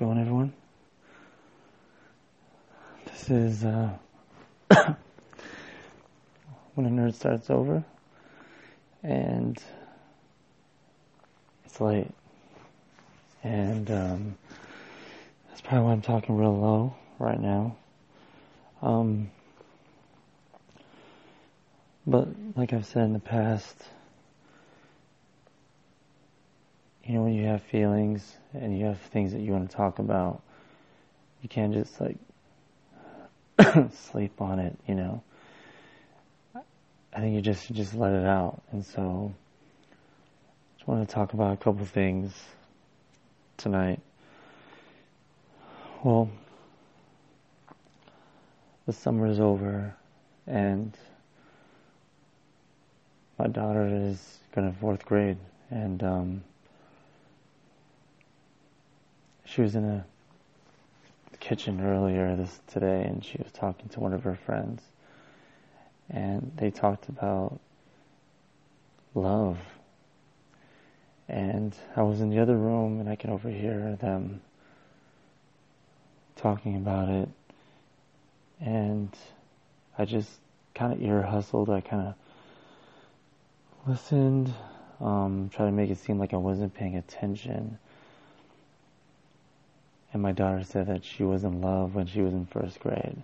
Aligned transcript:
Going, 0.00 0.18
everyone? 0.18 0.54
This 3.04 3.28
is 3.28 3.64
uh, 3.66 3.90
when 6.74 6.86
a 6.86 6.88
nerd 6.88 7.12
starts 7.12 7.50
over, 7.50 7.84
and 9.02 9.62
it's 11.66 11.78
late, 11.82 12.10
and 13.44 13.90
um, 13.90 14.38
that's 15.48 15.60
probably 15.60 15.84
why 15.84 15.92
I'm 15.92 16.00
talking 16.00 16.34
real 16.34 16.58
low 16.58 16.94
right 17.18 17.38
now. 17.38 17.76
Um, 18.80 19.30
but 22.06 22.26
like 22.56 22.72
I've 22.72 22.86
said 22.86 23.02
in 23.04 23.12
the 23.12 23.18
past, 23.18 23.76
you 27.10 27.16
know, 27.16 27.24
when 27.24 27.34
you 27.34 27.44
have 27.46 27.60
feelings 27.60 28.36
and 28.54 28.78
you 28.78 28.84
have 28.84 29.00
things 29.00 29.32
that 29.32 29.40
you 29.40 29.50
want 29.50 29.68
to 29.68 29.76
talk 29.76 29.98
about, 29.98 30.42
you 31.42 31.48
can't 31.48 31.74
just 31.74 32.00
like 32.00 32.16
sleep 33.92 34.40
on 34.40 34.60
it, 34.60 34.78
you 34.86 34.94
know. 34.94 35.20
I 36.54 37.18
think 37.18 37.34
you 37.34 37.40
just 37.40 37.72
just 37.72 37.96
let 37.96 38.12
it 38.12 38.24
out, 38.24 38.62
and 38.70 38.86
so 38.86 39.34
I 39.34 40.78
just 40.78 40.86
want 40.86 41.08
to 41.08 41.12
talk 41.12 41.32
about 41.32 41.54
a 41.54 41.56
couple 41.56 41.84
things 41.84 42.32
tonight. 43.56 43.98
Well, 46.04 46.30
the 48.86 48.92
summer 48.92 49.26
is 49.26 49.40
over, 49.40 49.96
and 50.46 50.96
my 53.36 53.48
daughter 53.48 53.88
is 53.90 54.38
going 54.54 54.72
to 54.72 54.78
fourth 54.78 55.04
grade, 55.04 55.38
and 55.70 56.04
um, 56.04 56.44
she 59.50 59.62
was 59.62 59.74
in 59.74 59.84
a 59.84 60.04
kitchen 61.40 61.80
earlier 61.80 62.36
this 62.36 62.60
today 62.68 63.02
and 63.02 63.24
she 63.24 63.36
was 63.38 63.50
talking 63.52 63.88
to 63.88 64.00
one 64.00 64.12
of 64.12 64.22
her 64.22 64.36
friends. 64.46 64.80
And 66.08 66.52
they 66.56 66.70
talked 66.70 67.08
about 67.08 67.58
love. 69.14 69.58
And 71.28 71.74
I 71.96 72.02
was 72.02 72.20
in 72.20 72.30
the 72.30 72.38
other 72.38 72.56
room 72.56 73.00
and 73.00 73.08
I 73.08 73.16
can 73.16 73.30
overhear 73.30 73.96
them 74.00 74.40
talking 76.36 76.76
about 76.76 77.08
it. 77.08 77.28
And 78.60 79.10
I 79.98 80.04
just 80.04 80.30
kind 80.74 80.92
of 80.92 81.02
ear 81.02 81.22
hustled. 81.22 81.70
I 81.70 81.80
kind 81.80 82.08
of 82.08 82.14
listened 83.88 84.52
um, 85.00 85.50
to 85.56 85.72
make 85.72 85.90
it 85.90 85.98
seem 85.98 86.18
like 86.18 86.34
I 86.34 86.38
wasn't 86.38 86.74
paying 86.74 86.96
attention 86.96 87.78
and 90.12 90.22
my 90.22 90.32
daughter 90.32 90.64
said 90.64 90.88
that 90.88 91.04
she 91.04 91.22
was 91.22 91.44
in 91.44 91.60
love 91.60 91.94
when 91.94 92.06
she 92.06 92.20
was 92.20 92.32
in 92.32 92.46
first 92.46 92.80
grade. 92.80 93.22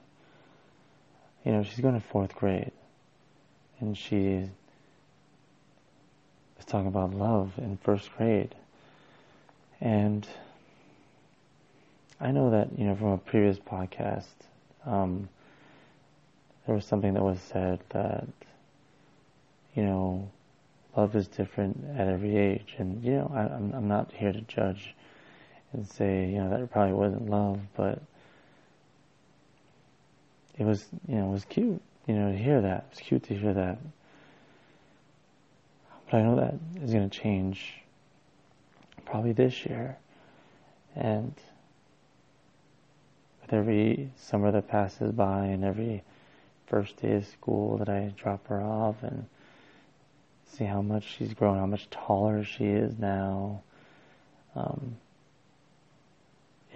You 1.45 1.53
know, 1.53 1.63
she's 1.63 1.81
going 1.81 1.95
to 1.95 2.01
fourth 2.01 2.35
grade. 2.35 2.73
And 3.81 3.97
she 3.97 4.49
was 6.57 6.65
talking 6.67 6.87
about 6.87 7.13
love 7.13 7.53
in 7.59 7.77
first 7.83 8.11
grade. 8.17 8.55
And 9.81 10.27
I 12.21 12.31
know 12.31 12.51
that, 12.51 12.79
you 12.79 12.85
know, 12.85 12.97
from 12.97 13.09
a 13.09 13.19
previous 13.19 13.59
podcast, 13.59 14.27
um, 14.87 15.29
there 16.67 16.75
was 16.75 16.85
something 16.85 17.15
that 17.15 17.23
was 17.23 17.41
said 17.41 17.81
that, 17.91 18.27
you 19.75 19.83
know, 19.83 20.31
love 20.97 21.15
is 21.15 21.27
different 21.27 21.85
at 21.97 22.09
every 22.09 22.37
age. 22.37 22.75
And, 22.79 23.05
you 23.05 23.13
know, 23.13 23.33
I, 23.35 23.43
I'm, 23.43 23.73
I'm 23.75 23.89
not 23.89 24.13
here 24.13 24.33
to 24.33 24.41
judge 24.43 24.95
and 25.77 25.87
say, 25.87 26.27
you 26.27 26.39
know, 26.39 26.51
that 26.51 26.71
probably 26.71 26.95
wasn't 26.95 27.29
love, 27.29 27.61
but 27.77 28.03
it 30.59 30.65
was, 30.65 30.85
you 31.07 31.17
know, 31.17 31.29
it 31.29 31.33
was 31.33 31.45
cute, 31.45 31.83
you 32.07 32.15
know, 32.15 32.33
to 32.33 32.39
hear 32.39 32.63
that. 32.63 32.79
It 32.79 32.91
was 32.91 32.99
cute 33.01 33.23
to 33.25 33.35
hear 33.35 33.53
that. 33.53 33.79
But 36.11 36.17
I 36.17 36.23
know 36.23 36.37
that 36.37 36.55
is 36.83 36.93
going 36.93 37.09
to 37.09 37.19
change 37.19 37.83
probably 39.05 39.33
this 39.33 39.67
year. 39.67 39.99
And 40.95 41.35
with 43.43 43.53
every 43.53 44.11
summer 44.17 44.51
that 44.53 44.69
passes 44.69 45.13
by 45.13 45.45
and 45.47 45.63
every 45.63 46.03
first 46.69 46.97
day 47.03 47.17
of 47.17 47.27
school 47.27 47.77
that 47.79 47.89
I 47.91 48.15
drop 48.17 48.47
her 48.49 48.63
off 48.63 49.03
and 49.03 49.27
see 50.57 50.65
how 50.65 50.81
much 50.81 51.17
she's 51.17 51.35
grown, 51.35 51.59
how 51.59 51.67
much 51.67 51.91
taller 51.91 52.45
she 52.45 52.65
is 52.65 52.99
now, 52.99 53.61
um, 54.55 54.97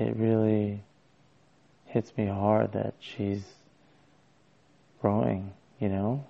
it 0.00 0.16
really 0.16 0.83
hits 1.84 2.16
me 2.16 2.27
hard 2.27 2.72
that 2.72 2.94
she's 3.00 3.44
growing, 5.00 5.53
you 5.78 5.88
know? 5.88 6.25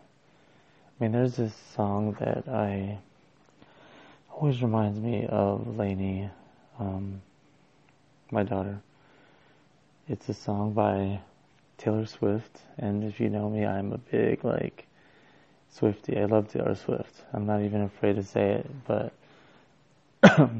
I 0.87 1.05
mean, 1.05 1.13
there's 1.13 1.37
this 1.37 1.55
song 1.75 2.17
that 2.21 2.49
I 2.49 2.99
always 4.31 4.63
reminds 4.63 4.99
me 4.99 5.27
of 5.27 5.77
Lainey, 5.77 6.29
um, 6.79 7.23
my 8.31 8.43
daughter. 8.43 8.81
It's 10.09 10.29
a 10.29 10.35
song 10.35 10.73
by 10.73 11.21
Taylor 11.79 12.07
Swift, 12.07 12.59
and 12.79 13.05
if 13.05 13.21
you 13.21 13.31
know 13.31 13.49
me, 13.49 13.65
I'm 13.65 13.93
a 13.93 13.99
big, 13.99 14.45
like, 14.45 14.87
Swifty. 15.73 16.19
I 16.19 16.25
love 16.25 16.53
Taylor 16.53 16.75
Swift. 16.75 17.23
I'm 17.33 17.47
not 17.47 17.63
even 17.63 17.83
afraid 17.83 18.17
to 18.17 18.25
say 18.25 18.51
it, 18.55 18.71
but 18.87 19.13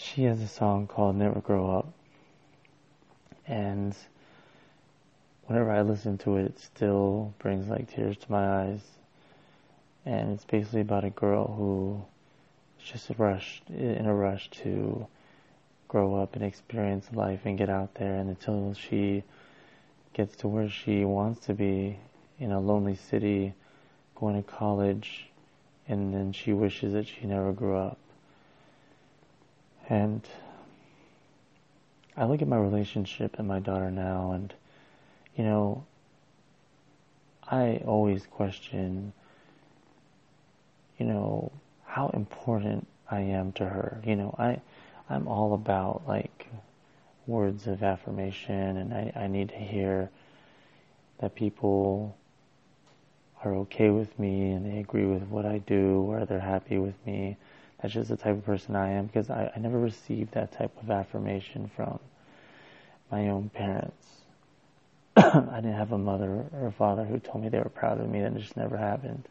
she 0.00 0.24
has 0.24 0.40
a 0.40 0.48
song 0.48 0.86
called 0.86 1.14
Never 1.16 1.40
Grow 1.40 1.78
Up. 1.78 1.92
And 3.46 3.94
whenever 5.44 5.70
I 5.70 5.82
listen 5.82 6.16
to 6.18 6.36
it, 6.36 6.46
it 6.46 6.58
still 6.58 7.34
brings 7.38 7.68
like 7.68 7.90
tears 7.94 8.16
to 8.16 8.32
my 8.32 8.62
eyes. 8.62 8.80
And 10.06 10.32
it's 10.32 10.44
basically 10.44 10.80
about 10.80 11.04
a 11.04 11.10
girl 11.10 11.46
who 11.46 12.02
is 12.80 12.90
just 12.90 13.18
rushed 13.18 13.68
in 13.68 14.06
a 14.06 14.14
rush 14.14 14.48
to 14.62 15.06
grow 15.88 16.14
up 16.14 16.34
and 16.34 16.44
experience 16.44 17.06
life 17.12 17.40
and 17.44 17.58
get 17.58 17.68
out 17.68 17.94
there 17.94 18.14
and 18.14 18.30
until 18.30 18.72
she 18.74 19.22
gets 20.14 20.36
to 20.36 20.48
where 20.48 20.70
she 20.70 21.04
wants 21.04 21.46
to 21.46 21.52
be 21.52 21.98
in 22.38 22.52
a 22.52 22.60
lonely 22.60 22.94
city 22.94 23.52
going 24.14 24.40
to 24.40 24.48
college 24.48 25.26
and 25.88 26.14
then 26.14 26.32
she 26.32 26.52
wishes 26.52 26.92
that 26.92 27.08
she 27.08 27.26
never 27.26 27.52
grew 27.52 27.76
up 27.76 27.98
and 29.90 30.26
I 32.16 32.24
look 32.24 32.40
at 32.40 32.48
my 32.48 32.56
relationship 32.56 33.38
and 33.38 33.46
my 33.46 33.58
daughter 33.58 33.90
now, 33.90 34.32
and, 34.32 34.54
you 35.36 35.44
know, 35.44 35.84
I 37.50 37.82
always 37.84 38.24
question, 38.26 39.12
you 40.96 41.06
know, 41.06 41.50
how 41.84 42.08
important 42.10 42.86
I 43.10 43.20
am 43.20 43.52
to 43.52 43.64
her. 43.64 44.00
You 44.04 44.14
know, 44.14 44.34
I, 44.38 44.60
I'm 45.08 45.26
all 45.26 45.54
about, 45.54 46.02
like, 46.06 46.46
words 47.26 47.66
of 47.66 47.82
affirmation, 47.82 48.76
and 48.76 48.94
I, 48.94 49.12
I 49.16 49.26
need 49.26 49.48
to 49.48 49.56
hear 49.56 50.10
that 51.18 51.34
people 51.34 52.16
are 53.42 53.54
okay 53.54 53.90
with 53.90 54.18
me 54.18 54.52
and 54.52 54.66
they 54.66 54.78
agree 54.78 55.06
with 55.06 55.22
what 55.22 55.46
I 55.46 55.58
do, 55.58 56.02
or 56.02 56.24
they're 56.26 56.38
happy 56.38 56.78
with 56.78 56.94
me. 57.06 57.36
That's 57.80 57.94
just 57.94 58.10
the 58.10 58.16
type 58.16 58.36
of 58.36 58.44
person 58.44 58.76
I 58.76 58.90
am 58.90 59.06
because 59.06 59.30
I, 59.30 59.50
I 59.54 59.58
never 59.58 59.78
received 59.78 60.32
that 60.32 60.52
type 60.52 60.72
of 60.82 60.90
affirmation 60.90 61.70
from 61.74 61.98
my 63.10 63.28
own 63.28 63.48
parents. 63.48 64.06
I 65.16 65.56
didn't 65.56 65.74
have 65.74 65.92
a 65.92 65.98
mother 65.98 66.46
or 66.52 66.66
a 66.66 66.72
father 66.72 67.04
who 67.04 67.18
told 67.18 67.42
me 67.42 67.48
they 67.48 67.58
were 67.58 67.70
proud 67.70 68.00
of 68.00 68.08
me. 68.08 68.20
That 68.20 68.36
just 68.36 68.56
never 68.56 68.76
happened. 68.76 69.26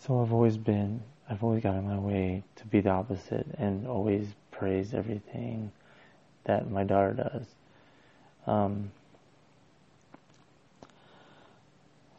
So 0.00 0.20
I've 0.20 0.32
always 0.32 0.56
been, 0.56 1.02
I've 1.28 1.44
always 1.44 1.62
got 1.62 1.76
in 1.76 1.86
my 1.86 1.98
way 1.98 2.42
to 2.56 2.66
be 2.66 2.80
the 2.80 2.90
opposite 2.90 3.46
and 3.58 3.86
always 3.86 4.26
praise 4.50 4.92
everything 4.92 5.70
that 6.44 6.70
my 6.70 6.82
daughter 6.82 7.12
does. 7.12 7.46
Um, 8.46 8.90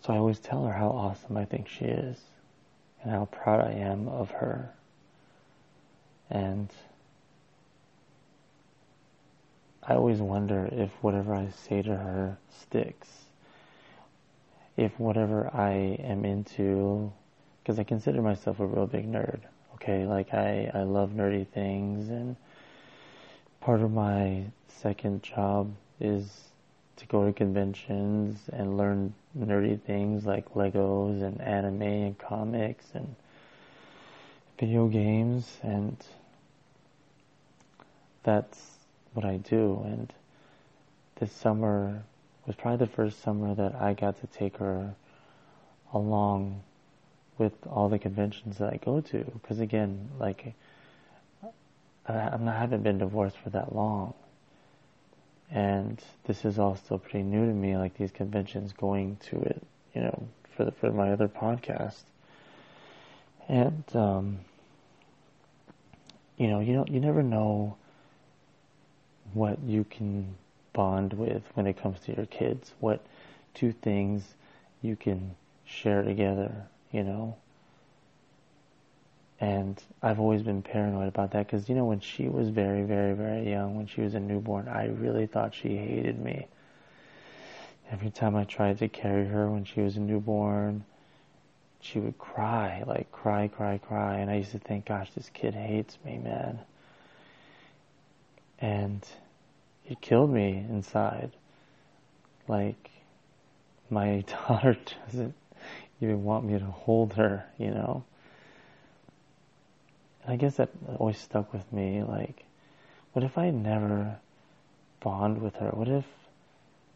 so 0.06 0.14
I 0.14 0.18
always 0.18 0.40
tell 0.40 0.66
her 0.66 0.74
how 0.74 0.90
awesome 0.90 1.36
I 1.36 1.46
think 1.46 1.68
she 1.68 1.86
is 1.86 2.18
and 3.03 3.12
how 3.12 3.25
proud 3.25 3.62
I 3.65 3.71
am 3.71 4.07
of 4.07 4.31
her. 4.31 4.71
And 6.30 6.69
I 9.83 9.95
always 9.95 10.19
wonder 10.19 10.69
if 10.71 10.92
whatever 11.01 11.33
I 11.33 11.50
say 11.50 11.81
to 11.81 11.95
her 11.95 12.38
sticks. 12.62 13.09
If 14.77 14.98
whatever 15.00 15.50
I 15.53 15.71
am 16.03 16.24
into, 16.24 17.12
because 17.62 17.80
I 17.80 17.83
consider 17.83 18.21
myself 18.21 18.59
a 18.59 18.65
real 18.65 18.88
big 18.88 19.12
nerd, 19.12 19.39
okay? 19.75 20.06
Like, 20.06 20.33
I, 20.33 20.71
I 20.74 20.83
love 20.83 21.12
nerdy 21.12 21.45
things, 21.48 22.09
and 22.09 22.36
part 23.59 23.81
of 23.81 23.92
my 23.92 24.45
second 24.68 25.24
job 25.24 25.74
is 26.00 26.50
to 26.98 27.06
go 27.08 27.26
to 27.26 27.34
conventions 27.34 28.38
and 28.52 28.78
learn 28.78 29.14
nerdy 29.38 29.80
things 29.82 30.26
like 30.26 30.54
Legos 30.54 31.22
and 31.24 31.42
anime 31.42 31.82
and 31.82 32.18
comics 32.18 32.86
and 32.94 33.16
video 34.60 34.88
games 34.88 35.58
and 35.64 35.98
that's 38.24 38.60
what 39.14 39.26
I 39.26 39.38
do. 39.38 39.82
And 39.86 40.14
this 41.20 41.32
summer 41.32 42.04
was 42.46 42.56
probably 42.56 42.86
the 42.86 42.92
first 42.92 43.22
summer 43.22 43.56
that 43.56 43.76
I 43.76 43.94
got 43.94 44.20
to 44.22 44.28
take 44.28 44.58
her 44.58 44.94
along 45.94 46.62
with 47.38 47.54
all 47.68 47.90
the 47.90 48.00
conventions 48.00 48.58
that 48.60 48.72
I 48.72 48.78
go 48.78 49.02
to. 49.02 49.24
Because 49.24 49.60
again, 49.60 50.10
like, 50.20 50.54
I, 52.08 52.38
haven't 52.38 52.84
been 52.84 52.98
divorced 52.98 53.38
for 53.38 53.50
that 53.52 53.76
long. 53.76 54.14
And 55.51 56.01
this 56.25 56.45
is 56.45 56.57
all 56.57 56.77
still 56.77 56.98
pretty 56.98 57.24
new 57.24 57.45
to 57.45 57.53
me, 57.53 57.75
like 57.75 57.98
these 57.98 58.12
conventions, 58.12 58.71
going 58.71 59.18
to 59.30 59.42
it, 59.42 59.62
you 59.94 60.01
know, 60.01 60.27
for 60.56 60.63
the, 60.65 60.71
for 60.71 60.92
my 60.92 61.12
other 61.12 61.27
podcast. 61.27 62.03
And, 63.50 63.83
um, 63.94 64.39
you 66.38 66.48
know, 66.48 66.62
you 66.62 66.74
know, 66.74 66.86
you 66.88 67.01
never 67.01 67.21
know 67.21 67.75
what 69.33 69.59
you 69.62 69.83
can 69.83 70.36
bond 70.74 71.13
with 71.13 71.44
when 71.53 71.68
it 71.68 71.81
comes 71.81 72.00
to 72.01 72.15
your 72.15 72.25
kids. 72.27 72.71
What 72.80 73.01
two 73.53 73.74
things 73.74 74.24
you 74.81 74.95
can 74.95 75.36
share 75.65 76.01
together, 76.01 76.68
you 76.92 77.03
know? 77.03 77.36
And 79.42 79.82
I've 80.04 80.20
always 80.20 80.44
been 80.44 80.62
paranoid 80.62 81.08
about 81.08 81.32
that 81.32 81.48
because, 81.48 81.68
you 81.68 81.74
know, 81.74 81.86
when 81.86 82.00
she 82.00 82.30
was 82.30 82.50
very, 82.50 82.84
very, 82.84 83.14
very 83.16 83.50
young, 83.50 83.76
when 83.76 83.88
she 83.88 84.02
was 84.02 84.14
a 84.14 84.20
newborn, 84.20 84.68
I 84.68 84.86
really 84.86 85.26
thought 85.26 85.56
she 85.56 85.76
hated 85.76 86.24
me. 86.24 86.48
Every 87.92 88.12
time 88.12 88.36
I 88.36 88.44
tried 88.44 88.78
to 88.78 88.88
carry 88.88 89.26
her 89.26 89.50
when 89.50 89.66
she 89.66 89.82
was 89.82 89.98
a 89.98 90.00
newborn, 90.00 90.86
she 91.80 92.00
would 92.00 92.20
cry, 92.20 92.84
like 92.86 93.12
cry, 93.12 93.48
cry, 93.48 93.80
cry. 93.80 94.20
And 94.20 94.30
I 94.30 94.36
used 94.36 94.52
to 94.52 94.60
think, 94.60 94.86
gosh, 94.86 95.10
this 95.16 95.32
kid 95.34 95.56
hates 95.56 95.98
me, 96.06 96.20
man. 96.20 96.60
And 98.60 99.04
it 99.90 100.02
killed 100.02 100.30
me 100.30 100.64
inside. 100.70 101.32
Like, 102.48 102.92
my 103.90 104.24
daughter 104.48 104.78
doesn't 105.08 105.34
even 106.00 106.24
want 106.24 106.46
me 106.46 106.60
to 106.60 106.66
hold 106.66 107.14
her, 107.14 107.46
you 107.58 107.72
know? 107.72 108.04
And 110.24 110.34
I 110.34 110.36
guess 110.36 110.56
that 110.58 110.70
always 110.98 111.18
stuck 111.18 111.54
with 111.54 111.72
me. 111.72 112.04
Like, 112.04 112.46
what 113.14 113.24
if 113.24 113.38
I 113.38 113.50
never 113.50 114.18
bond 115.00 115.42
with 115.42 115.56
her? 115.56 115.70
What 115.70 115.88
if 115.88 116.06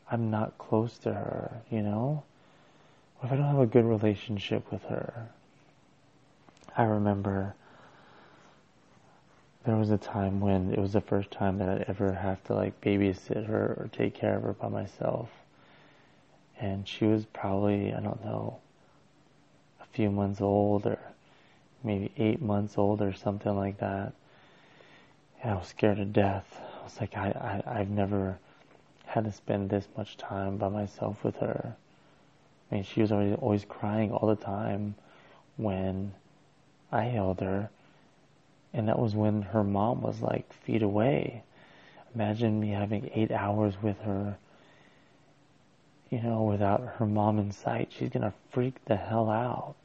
I'm 0.10 0.30
not 0.30 0.57
close 0.57 0.98
to 1.00 1.13
her, 1.13 1.62
you 1.72 1.81
know? 1.81 2.24
What 3.19 3.27
if 3.27 3.33
I 3.33 3.36
don't 3.38 3.48
have 3.48 3.60
a 3.60 3.66
good 3.66 3.86
relationship 3.86 4.72
with 4.72 4.83
her? 4.83 5.30
I 6.77 6.83
remember 6.83 7.56
there 9.66 9.75
was 9.75 9.89
a 9.89 9.98
time 9.98 10.39
when 10.42 10.72
it 10.72 10.80
was 10.80 10.94
the 10.94 11.01
first 11.01 11.31
time 11.31 11.57
that 11.57 11.69
I'd 11.69 11.86
ever 11.88 12.13
have 12.13 12.44
to 12.45 12.54
like 12.54 12.80
babysit 12.81 13.48
her 13.48 13.75
or 13.80 13.89
take 13.92 14.13
care 14.13 14.38
of 14.38 14.44
her 14.44 14.54
by 14.54 14.68
myself. 14.68 15.30
And 16.60 16.88
she 16.88 17.06
was 17.06 17.25
probably, 17.25 17.94
I 17.94 18.00
don't 18.00 18.24
know, 18.24 18.60
a 19.81 19.86
few 19.86 20.12
months 20.12 20.39
old 20.39 20.86
or 20.86 21.00
maybe 21.83 22.12
eight 22.18 22.42
months 22.42 22.77
old 22.77 23.01
or 23.01 23.13
something 23.13 23.56
like 23.56 23.80
that. 23.80 24.13
And 25.42 25.51
I 25.51 25.56
was 25.56 25.68
scared 25.68 25.98
to 25.98 26.06
death. 26.06 26.62
I 26.80 26.83
was 26.83 27.00
like, 27.00 27.16
I, 27.16 27.62
I, 27.66 27.80
I've 27.80 27.89
never 27.89 28.38
had 29.06 29.25
to 29.25 29.31
spend 29.31 29.69
this 29.69 29.88
much 29.95 30.18
time 30.18 30.57
by 30.57 30.69
myself 30.69 31.24
with 31.24 31.38
her. 31.38 31.75
I 32.72 32.75
mean, 32.75 32.83
she 32.83 33.01
was 33.01 33.12
always, 33.12 33.38
always 33.39 33.66
crying 33.66 34.12
all 34.12 34.27
the 34.27 34.36
time 34.36 34.95
when 35.57 36.13
I 36.92 37.04
held 37.04 37.39
her. 37.42 37.69
And 38.74 38.88
that 38.89 39.00
was 39.00 39.16
when 39.16 39.42
her 39.42 39.63
mom 39.63 40.01
was 40.01 40.22
like 40.22 40.51
feet 40.51 40.81
away. 40.81 41.44
Imagine 42.13 42.60
me 42.60 42.69
having 42.69 43.10
eight 43.13 43.31
hours 43.31 43.75
with 43.81 44.00
her, 44.00 44.38
you 46.10 46.22
know, 46.22 46.44
without 46.44 46.81
her 46.98 47.06
mom 47.06 47.39
in 47.39 47.51
sight. 47.51 47.92
She's 47.98 48.10
gonna 48.10 48.33
freak 48.51 48.83
the 48.86 48.95
hell 48.95 49.30
out 49.30 49.75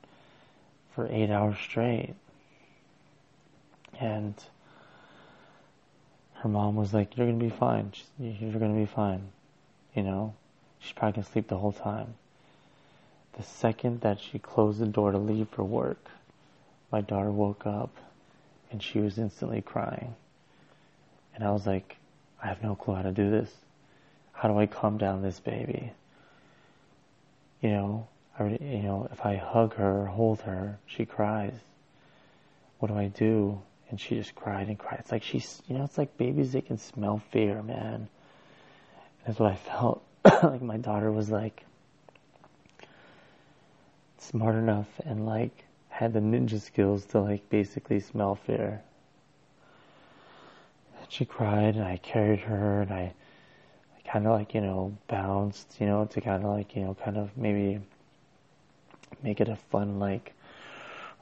for 0.95 1.07
eight 1.11 1.31
hours 1.31 1.57
straight. 1.59 2.15
And 3.99 4.35
her 6.35 6.49
mom 6.49 6.77
was 6.77 6.95
like, 6.95 7.17
You're 7.17 7.27
to 7.27 7.33
be 7.33 7.51
fine. 7.51 7.93
You're 8.19 8.59
going 8.59 8.75
to 8.75 8.81
be 8.81 8.87
fine. 8.87 9.29
You 9.95 10.03
know, 10.03 10.35
she's 10.79 10.93
probably 10.93 11.23
to 11.23 11.29
sleep 11.29 11.49
the 11.49 11.59
whole 11.59 11.73
time. 11.73 12.15
The 13.37 13.43
second 13.43 14.01
that 14.01 14.21
she 14.21 14.39
closed 14.39 14.81
the 14.81 14.87
door 14.87 15.13
to 15.13 15.19
leave 15.19 15.49
for 15.49 15.65
work, 15.65 16.11
my 16.91 17.01
daughter 17.01 17.31
woke 17.31 17.67
up 17.67 17.91
and 18.71 18.83
she 18.83 18.99
was 18.99 19.19
instantly 19.19 19.61
crying. 19.61 20.15
And 21.35 21.45
I 21.45 21.51
was 21.51 21.67
like, 21.67 21.97
I 22.43 22.49
have 22.49 22.63
no 22.63 22.75
clue 22.75 22.95
how 22.95 23.03
to 23.03 23.13
do 23.13 23.31
this. 23.31 23.51
How 24.33 24.49
do 24.49 24.59
I 24.59 24.67
calm 24.67 24.99
down 24.99 25.23
this 25.23 25.39
baby? 25.41 25.93
You 27.61 27.71
know, 27.71 28.09
I, 28.41 28.59
you 28.61 28.83
know, 28.83 29.09
if 29.13 29.25
I 29.25 29.37
hug 29.37 29.75
her 29.75 30.03
or 30.03 30.07
hold 30.07 30.41
her, 30.43 30.79
she 30.87 31.05
cries. 31.05 31.55
What 32.79 32.89
do 32.89 32.97
I 32.97 33.09
do? 33.09 33.61
And 33.91 34.01
she 34.01 34.17
just 34.17 34.35
cried 34.35 34.69
and 34.69 34.79
cried. 34.79 35.01
It's 35.01 35.13
like 35.13 35.23
she's, 35.23 35.61
you 35.69 35.77
know, 35.77 35.85
it's 35.85 35.99
like 35.99 36.17
babies, 36.17 36.53
they 36.53 36.61
can 36.61 36.79
smell 36.79 37.21
fear, 37.31 37.63
man. 37.63 37.95
And 37.95 38.09
that's 39.27 39.39
what 39.39 39.53
I 39.53 39.57
felt. 39.57 40.03
like 40.43 40.63
my 40.63 40.77
daughter 40.77 41.11
was 41.11 41.31
like 41.31 41.65
smart 44.19 44.55
enough 44.55 44.89
and 45.05 45.27
like 45.27 45.65
had 45.89 46.13
the 46.13 46.21
ninja 46.21 46.61
skills 46.61 47.05
to 47.07 47.21
like 47.21 47.49
basically 47.51 48.01
smell 48.01 48.35
fear. 48.35 48.83
And 51.01 51.11
she 51.11 51.25
cried 51.25 51.77
and 51.77 51.85
I 51.85 51.97
carried 51.99 52.41
her 52.41 52.83
and 52.83 52.93
I, 52.93 53.13
I 53.97 54.09
kind 54.09 54.27
of 54.27 54.33
like, 54.33 54.55
you 54.55 54.61
know, 54.61 54.97
bounced, 55.09 55.77
you 55.81 55.87
know, 55.87 56.05
to 56.07 56.21
kind 56.21 56.45
of 56.45 56.51
like, 56.51 56.77
you 56.77 56.85
know, 56.85 56.95
kind 56.95 57.17
of 57.17 57.37
maybe 57.37 57.81
make 59.23 59.41
it 59.41 59.49
a 59.49 59.57
fun 59.57 59.99
like 59.99 60.33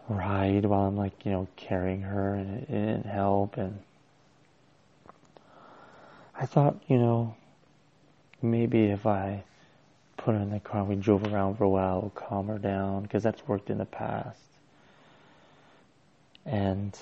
ride 0.09 0.65
while 0.65 0.87
I'm 0.87 0.97
like 0.97 1.25
you 1.25 1.33
know 1.33 1.49
carrying 1.57 2.03
her 2.03 2.35
and 2.35 2.63
it, 2.63 2.71
didn't 2.71 3.07
help. 3.07 3.57
And 3.57 3.79
I 6.35 6.47
thought 6.47 6.77
you 6.89 6.99
know 6.99 7.35
maybe 8.41 8.87
if 8.87 9.07
I 9.07 9.43
put 10.17 10.35
her 10.35 10.41
in 10.41 10.51
the 10.51 10.61
car 10.61 10.85
we 10.85 10.97
drove 10.97 11.25
around 11.33 11.57
for 11.57 11.65
a 11.65 11.69
while 11.69 12.11
calm 12.15 12.49
her 12.49 12.59
down 12.59 13.03
because 13.03 13.23
that's 13.23 13.47
worked 13.47 13.71
in 13.71 13.79
the 13.79 13.87
past. 13.87 14.39
And 16.47 16.99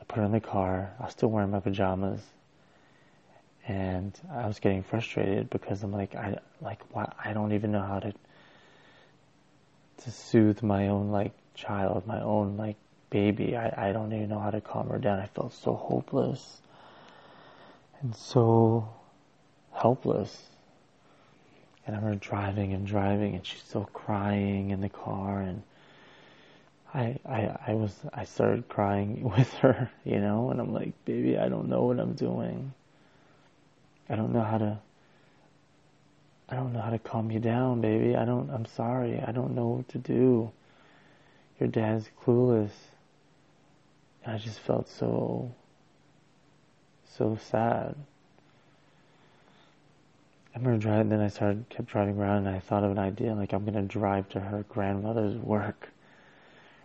I 0.00 0.04
put 0.04 0.18
her 0.18 0.24
in 0.24 0.32
the 0.32 0.40
car. 0.40 0.90
I 0.98 1.04
was 1.04 1.12
still 1.12 1.28
wearing 1.28 1.50
my 1.50 1.60
pajamas. 1.60 2.20
And 3.68 4.18
I 4.30 4.46
was 4.46 4.60
getting 4.60 4.82
frustrated 4.82 5.50
because 5.50 5.82
I'm 5.82 5.92
like 5.92 6.14
I 6.14 6.38
like 6.62 6.80
why 6.92 7.12
I 7.22 7.32
don't 7.32 7.52
even 7.52 7.72
know 7.72 7.82
how 7.82 7.98
to 7.98 8.12
to 10.04 10.10
soothe 10.10 10.62
my 10.62 10.88
own 10.88 11.10
like 11.10 11.32
child, 11.54 12.06
my 12.06 12.20
own 12.20 12.56
like 12.56 12.76
baby. 13.10 13.56
I, 13.56 13.88
I 13.88 13.92
don't 13.92 14.12
even 14.12 14.28
know 14.28 14.38
how 14.38 14.50
to 14.50 14.60
calm 14.60 14.88
her 14.90 14.98
down. 14.98 15.18
I 15.18 15.26
felt 15.26 15.52
so 15.52 15.74
hopeless 15.74 16.60
and 18.00 18.14
so 18.14 18.88
helpless. 19.72 20.48
And 21.86 21.94
I 21.94 21.98
remember 21.98 22.18
driving 22.18 22.72
and 22.72 22.86
driving 22.86 23.34
and 23.34 23.46
she's 23.46 23.62
still 23.62 23.88
crying 23.92 24.70
in 24.70 24.80
the 24.80 24.88
car 24.88 25.40
and 25.40 25.62
I, 26.92 27.18
I, 27.26 27.56
I 27.68 27.74
was, 27.74 27.94
I 28.12 28.24
started 28.24 28.68
crying 28.68 29.22
with 29.36 29.52
her, 29.54 29.90
you 30.04 30.18
know, 30.18 30.50
and 30.50 30.60
I'm 30.60 30.72
like, 30.72 30.92
baby, 31.04 31.38
I 31.38 31.48
don't 31.48 31.68
know 31.68 31.84
what 31.84 32.00
I'm 32.00 32.14
doing. 32.14 32.72
I 34.08 34.16
don't 34.16 34.32
know 34.32 34.42
how 34.42 34.58
to 34.58 34.78
I 36.48 36.54
don't 36.54 36.72
know 36.72 36.80
how 36.80 36.90
to 36.90 36.98
calm 36.98 37.30
you 37.30 37.40
down, 37.40 37.80
baby. 37.80 38.14
I 38.14 38.24
don't, 38.24 38.50
I'm 38.50 38.66
sorry. 38.66 39.20
I 39.20 39.32
don't 39.32 39.54
know 39.54 39.68
what 39.68 39.88
to 39.90 39.98
do. 39.98 40.50
Your 41.58 41.68
dad's 41.68 42.08
clueless. 42.22 42.70
And 44.24 44.34
I 44.34 44.38
just 44.38 44.60
felt 44.60 44.88
so, 44.88 45.52
so 47.16 47.36
sad. 47.50 47.96
I 50.54 50.58
remember 50.58 50.78
driving, 50.78 51.08
then 51.08 51.20
I 51.20 51.28
started, 51.28 51.68
kept 51.68 51.88
driving 51.88 52.16
around 52.16 52.46
and 52.46 52.56
I 52.56 52.60
thought 52.60 52.84
of 52.84 52.90
an 52.90 52.98
idea, 52.98 53.34
like 53.34 53.52
I'm 53.52 53.64
gonna 53.64 53.82
drive 53.82 54.28
to 54.30 54.40
her 54.40 54.64
grandmother's 54.68 55.36
work. 55.36 55.90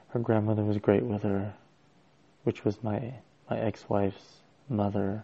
Her 0.10 0.20
grandmother 0.20 0.63
was 0.63 0.77
great 0.77 1.03
with 1.03 1.24
her, 1.24 1.53
which 2.44 2.65
was 2.65 2.84
my, 2.84 3.13
my 3.50 3.60
ex-wife's 3.60 4.41
mother 4.68 5.24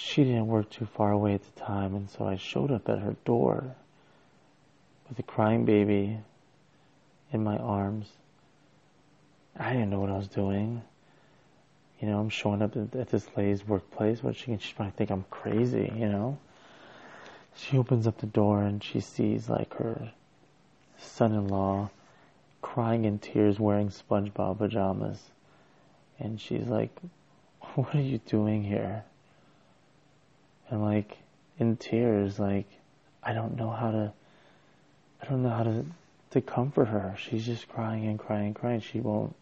she 0.00 0.24
didn't 0.24 0.46
work 0.46 0.70
too 0.70 0.86
far 0.86 1.12
away 1.12 1.34
at 1.34 1.42
the 1.42 1.60
time, 1.60 1.94
and 1.94 2.08
so 2.08 2.26
I 2.26 2.36
showed 2.36 2.70
up 2.70 2.88
at 2.88 3.00
her 3.00 3.16
door 3.24 3.76
with 5.08 5.18
a 5.18 5.22
crying 5.22 5.66
baby 5.66 6.18
in 7.32 7.44
my 7.44 7.58
arms. 7.58 8.06
I 9.58 9.72
didn't 9.72 9.90
know 9.90 10.00
what 10.00 10.10
I 10.10 10.16
was 10.16 10.28
doing. 10.28 10.82
You 12.00 12.08
know, 12.08 12.18
I'm 12.18 12.30
showing 12.30 12.62
up 12.62 12.76
at, 12.76 13.10
this 13.10 13.26
lady's 13.36 13.66
workplace. 13.66 14.20
but 14.20 14.36
she 14.36 14.56
she's 14.58 14.72
probably 14.72 14.92
think 14.92 15.10
I'm 15.10 15.26
crazy. 15.30 15.92
You 15.94 16.08
know. 16.08 16.38
She 17.54 17.76
opens 17.76 18.06
up 18.06 18.18
the 18.18 18.26
door 18.26 18.62
and 18.62 18.82
she 18.82 19.00
sees 19.00 19.50
like 19.50 19.74
her 19.74 20.12
son-in-law 20.98 21.90
crying 22.62 23.04
in 23.04 23.18
tears, 23.18 23.60
wearing 23.60 23.90
SpongeBob 23.90 24.58
pajamas, 24.58 25.20
and 26.18 26.40
she's 26.40 26.68
like, 26.68 26.90
"What 27.74 27.94
are 27.94 28.00
you 28.00 28.18
doing 28.18 28.62
here?" 28.64 29.04
And 30.70 30.82
like 30.82 31.18
in 31.58 31.76
tears, 31.76 32.38
like 32.38 32.66
I 33.22 33.32
don't 33.32 33.56
know 33.56 33.70
how 33.70 33.90
to, 33.90 34.12
I 35.22 35.26
don't 35.26 35.42
know 35.42 35.50
how 35.50 35.64
to, 35.64 35.84
to 36.30 36.40
comfort 36.40 36.86
her. 36.86 37.14
She's 37.18 37.44
just 37.44 37.68
crying 37.68 38.06
and 38.06 38.18
crying 38.18 38.46
and 38.46 38.54
crying. 38.54 38.80
She 38.80 39.00
won't 39.00 39.34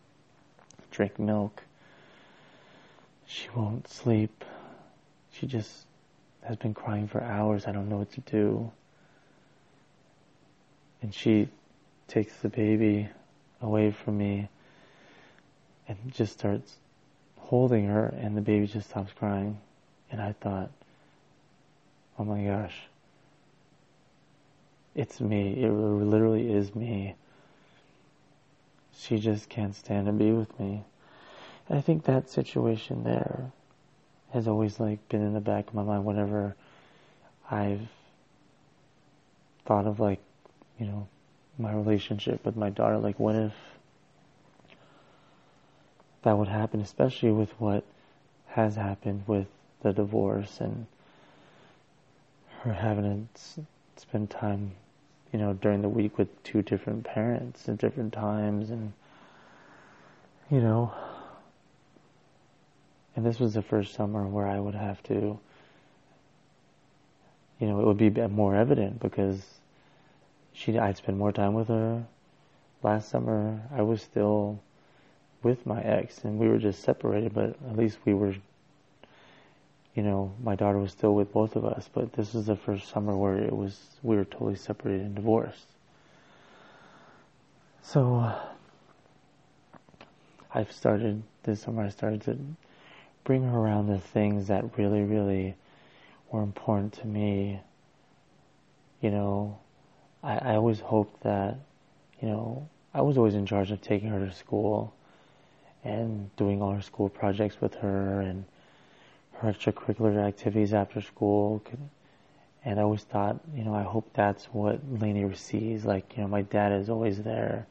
drink 0.91 1.19
milk. 1.19 1.63
She 3.27 3.49
won't 3.55 3.89
sleep. 3.89 4.45
She 5.33 5.47
just 5.47 5.71
has 6.43 6.57
been 6.57 6.75
crying 6.75 7.09
for 7.09 7.23
hours. 7.23 7.67
I 7.67 7.73
don't 7.73 7.89
know 7.89 7.99
what 7.99 8.13
to 8.13 8.21
do. 8.23 8.73
And 11.03 11.15
she 11.15 11.49
takes 12.09 12.35
the 12.39 12.49
baby 12.49 13.09
away 13.61 13.91
from 13.91 14.19
me 14.19 14.49
and 15.87 15.97
just 16.13 16.33
starts 16.33 16.75
holding 17.37 17.87
her 17.87 18.07
and 18.07 18.37
the 18.37 18.41
baby 18.41 18.67
just 18.67 18.91
stops 18.91 19.13
crying. 19.13 19.59
And 20.11 20.21
I 20.21 20.33
thought, 20.33 20.71
oh 22.19 22.25
my 22.25 22.43
gosh, 22.43 22.75
it's 24.95 25.21
me. 25.21 25.63
It 25.63 25.71
literally 25.71 26.51
is 26.51 26.75
me. 26.75 27.15
She 28.99 29.19
just 29.19 29.49
can't 29.49 29.75
stand 29.75 30.07
to 30.07 30.13
be 30.13 30.33
with 30.33 30.59
me. 30.59 30.85
And 31.69 31.79
I 31.79 31.81
think 31.81 32.05
that 32.05 32.29
situation 32.29 33.05
there 33.05 33.53
has 34.33 34.49
always 34.49 34.81
like 34.81 35.09
been 35.09 35.23
in 35.23 35.35
the 35.35 35.41
back 35.41 35.69
of 35.69 35.75
my 35.75 35.83
mind 35.83 36.05
whenever 36.05 36.57
I've 37.51 37.89
thought 39.65 39.87
of 39.87 40.01
like, 40.01 40.21
you 40.79 40.87
know, 40.87 41.07
my 41.59 41.73
relationship 41.73 42.45
with 42.45 42.57
my 42.57 42.71
daughter. 42.71 42.99
Like, 42.99 43.19
what 43.19 43.35
if 43.35 43.53
that 46.23 46.37
would 46.37 46.49
happen, 46.49 46.81
especially 46.81 47.31
with 47.31 47.51
what 47.61 47.85
has 48.49 48.75
happened 48.77 49.25
with 49.27 49.47
the 49.83 49.93
divorce 49.93 50.61
and 50.61 50.87
her 52.63 52.73
having 52.73 53.29
to 53.35 53.67
spend 53.97 54.31
time, 54.31 54.73
you 55.33 55.39
know, 55.39 55.53
during 55.55 55.83
the 55.83 55.89
week 55.89 56.19
with 56.19 56.43
two 56.43 56.63
different 56.63 57.05
parents 57.05 57.69
at 57.69 57.79
different 57.79 58.13
times 58.13 58.71
and, 58.71 58.93
you 60.51 60.61
know, 60.61 60.93
and 63.17 63.25
this 63.25 63.39
was 63.39 63.55
the 63.55 63.63
first 63.63 63.95
summer 63.95 64.27
where 64.27 64.47
I 64.47 64.59
would 64.61 64.75
have 64.75 65.03
to, 65.05 65.39
you 67.59 67.67
know, 67.67 67.81
it 67.81 67.87
would 67.87 67.99
be 67.99 68.11
more 68.11 68.55
evident 68.55 69.01
because 69.01 69.43
she, 70.53 70.79
I'd 70.79 70.97
spend 70.97 71.19
more 71.19 71.33
time 71.33 71.55
with 71.55 71.69
her. 71.69 72.05
Last 72.83 73.09
summer, 73.09 73.61
I 73.75 73.83
was 73.83 74.03
still 74.03 74.61
with 75.43 75.67
my 75.67 75.81
ex 75.83 76.25
and 76.25 76.39
we 76.39 76.49
were 76.49 76.59
just 76.59 76.83
separated, 76.83 77.35
but 77.35 77.57
at 77.69 77.77
least 77.77 77.99
we 78.05 78.15
were 78.15 78.35
you 79.95 80.03
know, 80.03 80.33
my 80.43 80.55
daughter 80.55 80.79
was 80.79 80.93
still 80.93 81.15
with 81.15 81.33
both 81.33 81.57
of 81.57 81.65
us, 81.65 81.89
but 81.93 82.13
this 82.13 82.35
was 82.35 82.47
the 82.47 82.57
first 82.57 82.89
summer 82.89 83.17
where 83.17 83.37
it 83.37 83.53
was, 83.53 83.79
we 84.03 84.17
were 84.17 84.25
totally 84.25 84.57
separated 84.57 85.07
and 85.07 85.15
divorced. 85.15 85.67
So, 87.83 88.33
I've 90.53 90.71
started, 90.73 91.23
this 91.43 91.63
summer 91.63 91.85
I 91.85 91.89
started 91.89 92.23
to 92.23 92.39
bring 93.25 93.43
her 93.43 93.59
around 93.59 93.89
the 93.89 93.99
things 93.99 94.47
that 94.49 94.79
really, 94.79 95.03
really 95.03 95.55
were 96.31 96.43
important 96.43 96.93
to 96.95 97.07
me. 97.07 97.61
You 99.01 99.11
know, 99.11 99.59
I, 100.23 100.39
I 100.39 100.55
always 100.57 100.81
hoped 100.81 101.23
that, 101.23 101.57
you 102.21 102.29
know, 102.29 102.69
I 102.95 103.03
was 103.03 103.19
always 103.19 103.35
in 103.35 103.47
charge 103.47 103.71
of 103.71 103.81
taking 103.81 104.09
her 104.09 104.25
to 104.25 104.33
school 104.33 104.95
and 105.85 106.35
doing 106.37 106.63
all 106.63 106.73
her 106.73 106.83
school 106.83 107.09
projects 107.09 107.61
with 107.61 107.75
her 107.77 108.21
and 108.21 108.45
her 109.39 109.53
extracurricular 109.53 110.27
activities 110.27 110.75
after 110.75 111.01
school. 111.01 111.63
And 112.65 112.81
I 112.81 112.83
always 112.83 113.05
thought, 113.05 113.39
you 113.55 113.65
know, 113.65 113.75
I 113.75 113.83
hope 113.83 114.11
that's 114.13 114.45
what 114.47 114.81
Lainey 114.91 115.33
sees. 115.35 115.85
Like, 115.85 116.17
you 116.17 116.23
know, 116.23 116.29
my 116.29 116.43
dad 116.43 116.73
is 116.73 116.91
always 116.91 117.23
there, 117.23 117.67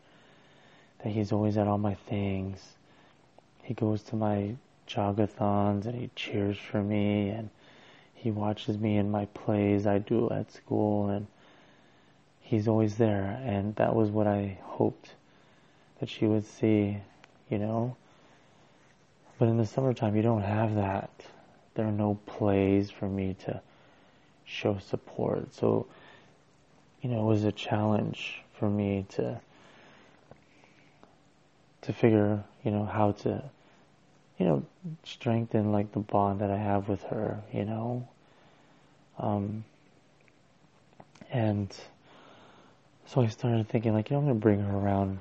that 1.03 1.09
he's 1.09 1.31
always 1.31 1.57
at 1.57 1.67
all 1.67 1.77
my 1.77 1.93
things. 1.93 2.61
He 3.63 3.73
goes 3.73 4.01
to 4.03 4.15
my 4.15 4.55
jogathons 4.87 5.85
and 5.85 5.99
he 5.99 6.09
cheers 6.15 6.57
for 6.57 6.81
me 6.81 7.29
and 7.29 7.49
he 8.13 8.31
watches 8.31 8.77
me 8.77 8.97
in 8.97 9.11
my 9.11 9.25
plays 9.25 9.85
I 9.85 9.97
do 9.97 10.29
at 10.29 10.51
school 10.53 11.09
and 11.09 11.27
he's 12.39 12.69
always 12.69 12.95
there. 12.95 13.41
And 13.43 13.75
that 13.75 13.93
was 13.93 14.09
what 14.09 14.25
I 14.25 14.57
hoped 14.63 15.13
that 15.99 16.09
she 16.09 16.25
would 16.25 16.45
see, 16.45 16.97
you 17.49 17.57
know. 17.59 17.97
But 19.37 19.49
in 19.49 19.57
the 19.57 19.65
summertime, 19.65 20.15
you 20.15 20.21
don't 20.21 20.41
have 20.41 20.75
that 20.75 21.11
there 21.77 21.87
are 21.87 21.91
no 21.91 22.19
plays 22.25 22.89
for 22.89 23.07
me 23.07 23.35
to 23.45 23.61
show 24.45 24.79
support. 24.79 25.53
So, 25.53 25.85
you 27.01 27.09
know, 27.09 27.21
it 27.21 27.25
was 27.25 27.43
a 27.43 27.51
challenge 27.51 28.41
for 28.59 28.67
me 28.67 29.05
to 29.09 29.39
to 31.83 31.93
figure, 31.93 32.43
you 32.65 32.71
know, 32.71 32.83
how 32.83 33.11
to 33.11 33.43
you 34.37 34.45
know, 34.45 34.63
strengthen 35.03 35.71
like 35.71 35.91
the 35.93 35.99
bond 35.99 36.41
that 36.41 36.51
I 36.51 36.57
have 36.57 36.89
with 36.89 37.03
her, 37.03 37.41
you 37.53 37.65
know. 37.65 38.07
Um 39.19 39.63
and 41.31 41.75
so 43.05 43.21
I 43.21 43.27
started 43.27 43.69
thinking 43.69 43.93
like, 43.93 44.09
you 44.09 44.15
know, 44.15 44.21
I'm 44.21 44.27
gonna 44.27 44.39
bring 44.39 44.61
her 44.61 44.77
around 44.77 45.19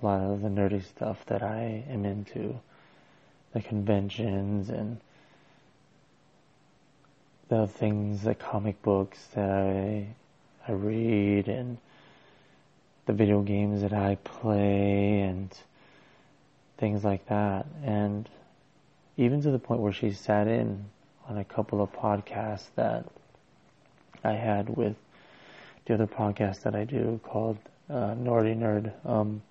a 0.00 0.04
lot 0.04 0.20
of 0.20 0.42
the 0.42 0.48
nerdy 0.48 0.82
stuff 0.84 1.24
that 1.26 1.44
I 1.44 1.84
am 1.88 2.04
into. 2.04 2.58
The 3.52 3.60
conventions 3.60 4.68
and 4.68 4.98
the 7.52 7.66
things, 7.66 8.22
the 8.22 8.34
comic 8.34 8.80
books 8.80 9.18
that 9.34 9.50
I 9.50 10.06
I 10.66 10.72
read 10.72 11.48
and 11.48 11.76
the 13.04 13.12
video 13.12 13.42
games 13.42 13.82
that 13.82 13.92
I 13.92 14.16
play 14.24 15.20
and 15.20 15.54
things 16.78 17.04
like 17.04 17.26
that. 17.26 17.66
And 17.84 18.26
even 19.18 19.42
to 19.42 19.50
the 19.50 19.58
point 19.58 19.82
where 19.82 19.92
she 19.92 20.12
sat 20.12 20.48
in 20.48 20.86
on 21.28 21.36
a 21.36 21.44
couple 21.44 21.82
of 21.82 21.92
podcasts 21.92 22.68
that 22.76 23.04
I 24.24 24.32
had 24.32 24.74
with 24.74 24.96
the 25.84 25.92
other 25.92 26.06
podcast 26.06 26.62
that 26.62 26.74
I 26.74 26.84
do 26.84 27.20
called 27.22 27.58
uh, 27.90 28.14
Nerd, 28.14 28.92
um, 29.04 29.42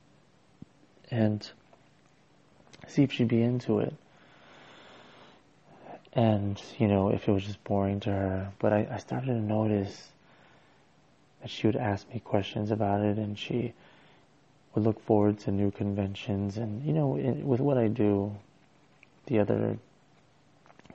and 1.11 1.47
see 2.87 3.03
if 3.03 3.11
she'd 3.11 3.27
be 3.27 3.43
into 3.43 3.77
it 3.79 3.93
and 6.13 6.61
you 6.77 6.87
know 6.87 7.09
if 7.09 7.27
it 7.27 7.31
was 7.31 7.43
just 7.45 7.63
boring 7.63 7.99
to 8.01 8.09
her. 8.09 8.51
But 8.59 8.73
I, 8.73 8.87
I 8.91 8.97
started 8.97 9.27
to 9.27 9.39
notice 9.39 10.09
that 11.41 11.49
she 11.49 11.67
would 11.67 11.75
ask 11.75 12.07
me 12.13 12.19
questions 12.19 12.71
about 12.71 13.01
it 13.01 13.17
and 13.17 13.37
she 13.37 13.73
would 14.73 14.83
look 14.83 15.01
forward 15.05 15.39
to 15.39 15.51
new 15.51 15.71
conventions. 15.71 16.57
And 16.57 16.83
you 16.83 16.93
know 16.93 17.07
with 17.07 17.59
what 17.59 17.77
I 17.77 17.87
do 17.87 18.35
the 19.27 19.39
other 19.39 19.77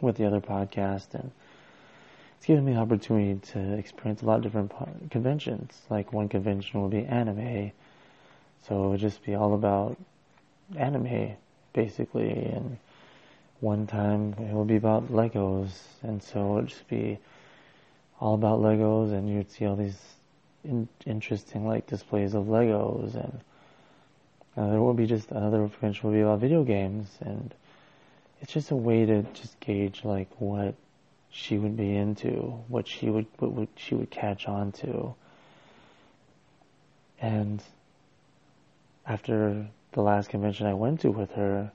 with 0.00 0.16
the 0.16 0.26
other 0.26 0.40
podcast 0.40 1.14
and 1.14 1.30
it's 2.36 2.46
given 2.46 2.66
me 2.66 2.74
the 2.74 2.80
opportunity 2.80 3.40
to 3.52 3.78
experience 3.78 4.20
a 4.20 4.26
lot 4.26 4.36
of 4.36 4.42
different 4.42 4.72
conventions. 5.10 5.80
Like 5.88 6.12
one 6.12 6.28
convention 6.28 6.80
will 6.80 6.90
be 6.90 7.04
anime. 7.04 7.72
So 8.68 8.84
it 8.84 8.88
would 8.88 9.00
just 9.00 9.24
be 9.24 9.34
all 9.34 9.54
about 9.54 9.96
anime 10.76 11.36
basically 11.72 12.30
and 12.30 12.78
one 13.60 13.86
time 13.86 14.34
it 14.38 14.52
would 14.52 14.66
be 14.68 14.76
about 14.76 15.10
Legos, 15.10 15.70
and 16.02 16.22
so 16.22 16.40
it 16.40 16.54
would 16.54 16.66
just 16.68 16.88
be 16.88 17.18
all 18.20 18.34
about 18.34 18.60
Legos, 18.60 19.12
and 19.12 19.28
you'd 19.28 19.50
see 19.50 19.66
all 19.66 19.76
these 19.76 19.98
in- 20.64 20.88
interesting 21.06 21.66
like 21.66 21.86
displays 21.86 22.34
of 22.34 22.46
Legos, 22.46 23.14
and 23.14 23.40
there 24.56 24.82
would 24.82 24.96
be 24.96 25.06
just 25.06 25.30
another 25.30 25.68
convention 25.68 26.08
would 26.08 26.16
be 26.16 26.22
about 26.22 26.40
video 26.40 26.64
games, 26.64 27.08
and 27.20 27.54
it's 28.40 28.52
just 28.52 28.70
a 28.70 28.76
way 28.76 29.06
to 29.06 29.22
just 29.34 29.58
gauge 29.60 30.04
like 30.04 30.28
what 30.38 30.74
she 31.30 31.58
would 31.58 31.76
be 31.76 31.94
into, 31.94 32.30
what 32.68 32.86
she 32.86 33.10
would 33.10 33.26
what 33.38 33.52
would 33.52 33.68
she 33.76 33.94
would 33.94 34.10
catch 34.10 34.48
on 34.48 34.72
to, 34.72 35.14
and 37.20 37.62
after 39.06 39.66
the 39.92 40.02
last 40.02 40.28
convention 40.28 40.66
I 40.66 40.74
went 40.74 41.00
to 41.00 41.10
with 41.10 41.32
her 41.32 41.70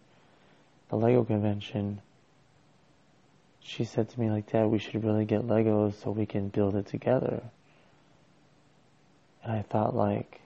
the 0.92 0.98
Lego 0.98 1.24
convention, 1.24 2.02
she 3.62 3.86
said 3.86 4.10
to 4.10 4.20
me 4.20 4.30
like, 4.30 4.52
Dad, 4.52 4.66
we 4.66 4.78
should 4.78 5.06
really 5.06 5.24
get 5.24 5.48
Legos 5.48 5.94
so 6.04 6.12
we 6.12 6.26
can 6.26 6.50
build 6.50 6.76
it 6.76 6.88
together. 6.88 7.42
And 9.42 9.54
I 9.54 9.62
thought 9.62 9.96
like, 9.96 10.42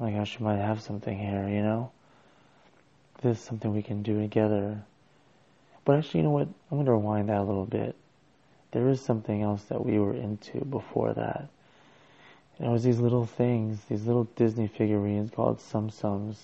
oh 0.00 0.04
my 0.04 0.10
gosh, 0.10 0.36
she 0.36 0.42
might 0.42 0.56
have 0.56 0.82
something 0.82 1.16
here, 1.16 1.48
you 1.48 1.62
know? 1.62 1.92
This 3.22 3.38
is 3.38 3.44
something 3.44 3.72
we 3.72 3.82
can 3.82 4.02
do 4.02 4.20
together. 4.20 4.82
But 5.84 5.98
actually, 5.98 6.20
you 6.20 6.24
know 6.24 6.32
what? 6.32 6.48
I'm 6.48 6.78
going 6.78 6.86
to 6.86 6.92
rewind 6.92 7.28
that 7.28 7.38
a 7.38 7.44
little 7.44 7.64
bit. 7.64 7.94
There 8.72 8.88
is 8.88 9.00
something 9.00 9.42
else 9.42 9.62
that 9.64 9.84
we 9.84 10.00
were 10.00 10.14
into 10.14 10.64
before 10.64 11.12
that. 11.12 11.48
And 12.58 12.66
it 12.66 12.70
was 12.70 12.82
these 12.82 12.98
little 12.98 13.26
things, 13.26 13.78
these 13.88 14.06
little 14.06 14.24
Disney 14.34 14.66
figurines 14.66 15.30
called 15.30 15.60
Tsum 15.60 15.92
Tsums, 15.92 16.36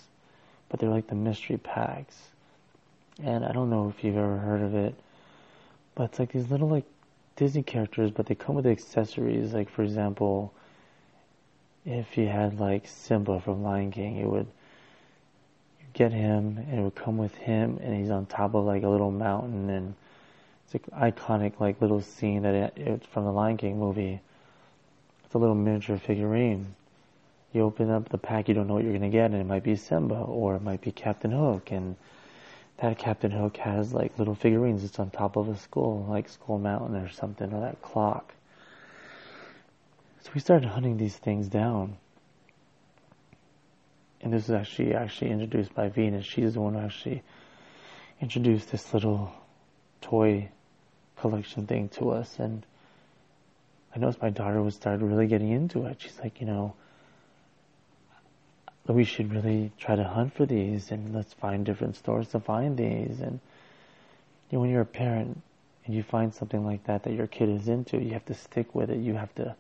but 0.69 0.79
they're 0.79 0.89
like 0.89 1.09
the 1.09 1.17
mystery 1.17 1.57
packs 1.57 2.15
and 3.23 3.45
I 3.45 3.53
don't 3.53 3.71
know 3.71 3.89
if 3.89 4.05
you've 4.05 4.17
ever 4.17 4.39
heard 4.39 4.63
of 4.63 4.75
it, 4.75 4.95
but 5.95 6.05
it's 6.05 6.19
like 6.19 6.33
these 6.33 6.51
little 6.51 6.69
like 6.69 6.85
Disney 7.37 7.63
characters, 7.63 8.11
but 8.11 8.27
they 8.27 8.35
come 8.35 8.55
with 8.55 8.67
accessories. 8.67 9.53
Like 9.53 9.69
for 9.71 9.83
example, 9.83 10.53
if 11.85 12.17
you 12.17 12.27
had 12.27 12.61
like 12.61 12.87
Simba 12.87 13.41
from 13.41 13.63
Lion 13.63 13.91
King, 13.91 14.17
it 14.17 14.27
would 14.27 14.47
get 15.95 16.13
him 16.13 16.59
and 16.59 16.79
it 16.79 16.83
would 16.83 16.95
come 16.95 17.19
with 17.19 17.35
him 17.35 17.79
and 17.83 17.99
he's 17.99 18.11
on 18.11 18.27
top 18.27 18.55
of 18.55 18.65
like 18.65 18.83
a 18.83 18.89
little 18.89 19.11
mountain 19.11 19.69
and 19.71 19.95
it's 20.65 20.75
an 20.75 21.13
iconic 21.13 21.59
like 21.59 21.81
little 21.81 22.03
scene 22.03 22.43
that 22.43 22.55
it, 22.55 22.73
it's 22.77 23.07
from 23.07 23.25
the 23.25 23.33
Lion 23.33 23.57
King 23.57 23.79
movie. 23.79 24.21
It's 25.25 25.35
a 25.35 25.39
little 25.39 25.55
miniature 25.55 25.99
figurine. 25.99 26.75
You 27.53 27.63
open 27.63 27.91
up 27.91 28.11
the 28.11 28.19
pack, 28.19 28.49
you 28.49 28.55
don't 28.55 28.69
know 28.69 28.75
what 28.75 28.85
you're 28.85 28.93
gonna 28.93 29.09
get, 29.09 29.31
and 29.31 29.41
it 29.41 29.47
might 29.47 29.65
be 29.65 29.77
Simba 29.77 30.15
or 30.15 30.57
it 30.57 30.63
might 30.63 30.83
be 30.83 30.93
Captain 30.93 31.31
Hook, 31.31 31.73
and 31.73 31.97
that 32.79 32.99
Captain 32.99 33.31
Hook 33.31 33.57
has 33.59 33.93
like 33.93 34.19
little 34.19 34.35
figurines. 34.35 34.85
It's 34.85 34.99
on 34.99 35.11
top 35.11 35.37
of 35.37 35.49
a 35.49 35.57
skull, 35.57 36.07
like 36.09 36.29
Skull 36.29 36.59
Mountain 36.59 36.97
or 36.97 37.09
something, 37.11 37.53
or 37.53 37.61
that 37.61 37.83
clock. 37.83 38.35
So 40.21 40.31
we 40.35 40.41
started 40.41 40.69
hunting 40.69 40.97
these 40.97 41.17
things 41.17 41.49
down. 41.49 41.97
And 44.21 44.33
this 44.33 44.49
was 44.49 44.57
actually 44.57 44.95
actually 44.95 45.31
introduced 45.31 45.75
by 45.75 45.89
Venus. 45.89 46.25
She's 46.25 46.55
the 46.55 46.61
one 46.61 46.75
who 46.75 46.81
actually 46.81 47.23
introduced 48.21 48.71
this 48.71 48.93
little 48.93 49.33
toy 50.01 50.49
collection 51.17 51.67
thing 51.67 51.89
to 51.89 52.11
us 52.11 52.39
and 52.39 52.65
I 53.95 53.99
noticed 53.99 54.23
my 54.23 54.31
daughter 54.31 54.63
was 54.63 54.75
started 54.75 55.05
really 55.05 55.27
getting 55.27 55.51
into 55.51 55.87
it. 55.87 56.01
She's 56.01 56.19
like, 56.21 56.41
you 56.41 56.47
know, 56.47 56.75
we 58.95 59.05
should 59.05 59.33
really 59.33 59.71
try 59.79 59.97
to 59.97 60.05
hunt 60.05 60.35
for 60.35 60.47
these 60.47 60.91
and 60.91 61.15
let's 61.15 61.33
find 61.35 61.65
different 61.65 61.97
stores 61.97 62.29
to 62.29 62.41
find 62.41 62.77
these 62.77 63.21
and 63.21 63.41
you 64.51 64.57
know, 64.57 64.61
when 64.61 64.71
you're 64.71 64.83
a 64.83 64.87
parent 64.87 65.43
and 65.85 65.95
you 65.95 66.03
find 66.03 66.35
something 66.35 66.65
like 66.65 66.85
that 66.85 67.03
that 67.05 67.13
your 67.13 67.27
kid 67.27 67.49
is 67.49 67.69
into, 67.69 67.99
you 67.99 68.13
have 68.13 68.25
to 68.27 68.35
stick 68.35 68.75
with 68.75 68.91
it. 68.91 68.99
You 68.99 69.15
have 69.15 69.35
to 69.37 69.55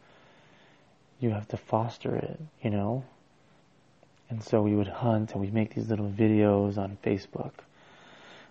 you 1.21 1.31
have 1.31 1.49
to 1.49 1.57
foster 1.57 2.15
it, 2.15 2.39
you 2.63 2.71
know? 2.71 3.05
And 4.31 4.43
so 4.43 4.63
we 4.63 4.75
would 4.75 4.89
hunt 4.89 5.33
and 5.33 5.41
we'd 5.41 5.55
make 5.55 5.75
these 5.75 5.89
little 5.89 6.09
videos 6.09 6.79
on 6.79 6.97
Facebook 7.05 7.53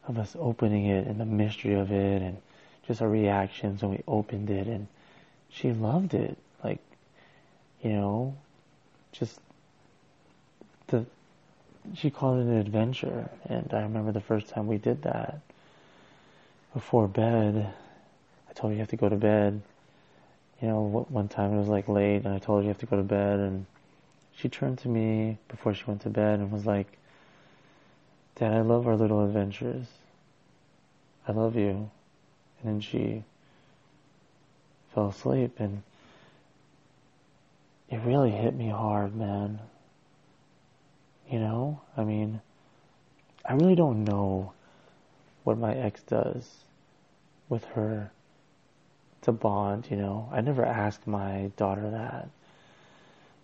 of 0.07 0.17
us 0.17 0.35
opening 0.39 0.85
it 0.87 1.07
and 1.07 1.19
the 1.19 1.25
mystery 1.25 1.75
of 1.75 1.91
it 1.91 2.21
and 2.21 2.37
just 2.87 3.01
our 3.01 3.09
reactions 3.09 3.81
when 3.81 3.91
we 3.91 4.03
opened 4.07 4.49
it 4.49 4.67
and 4.67 4.87
she 5.49 5.71
loved 5.71 6.13
it. 6.13 6.37
Like, 6.63 6.79
you 7.81 7.91
know, 7.91 8.35
just 9.11 9.39
she 11.95 12.10
called 12.10 12.39
it 12.39 12.43
an 12.43 12.58
adventure. 12.58 13.30
And 13.45 13.73
I 13.73 13.82
remember 13.82 14.12
the 14.12 14.21
first 14.21 14.50
time 14.50 14.67
we 14.67 14.78
did 14.78 15.04
that 15.04 15.41
before 16.73 17.08
bed, 17.08 17.73
I 18.50 18.54
told 18.54 18.71
her 18.71 18.76
you 18.76 18.80
have 18.82 18.89
to 18.89 18.97
go 18.97 19.10
to 19.10 19.15
bed. 19.15 19.62
You 20.62 20.67
know, 20.67 21.06
one 21.10 21.28
time 21.28 21.54
it 21.54 21.58
was 21.58 21.67
like 21.67 21.88
late 21.88 22.23
and 22.23 22.28
I 22.28 22.39
told 22.39 22.60
her 22.60 22.63
you 22.63 22.67
have 22.69 22.80
to 22.80 22.86
go 22.86 22.97
to 22.97 23.04
bed 23.04 23.39
and 23.39 23.65
she 24.36 24.50
turned 24.50 24.78
to 24.80 24.88
me 24.88 25.38
before 25.47 25.73
she 25.73 25.84
went 25.86 26.02
to 26.02 26.10
bed 26.10 26.39
and 26.39 26.52
was 26.52 26.65
like, 26.65 26.88
Dad, 28.36 28.54
I 28.54 28.62
love 28.62 28.88
our 28.88 28.95
little 28.95 29.26
adventures. 29.26 29.88
I 31.28 31.32
love 31.32 31.56
you. 31.56 31.89
And 32.62 32.63
then 32.63 32.80
she 32.82 33.23
fell 34.93 35.10
asleep 35.10 35.60
and 35.60 35.82
it 37.89 37.97
really 38.06 38.32
hit 38.32 38.54
me 38.54 38.69
hard, 38.69 39.15
man. 39.15 39.60
You 41.29 41.39
know, 41.39 41.81
I 41.95 42.03
mean, 42.03 42.41
I 43.45 43.53
really 43.53 43.75
don't 43.75 44.03
know 44.05 44.53
what 45.43 45.57
my 45.57 45.73
ex 45.73 46.01
does 46.03 46.49
with 47.49 47.63
her 47.65 48.11
to 49.21 49.31
bond, 49.31 49.87
you 49.89 49.97
know. 49.97 50.29
I 50.31 50.41
never 50.41 50.65
asked 50.65 51.05
my 51.07 51.51
daughter 51.57 51.89
that. 51.89 52.29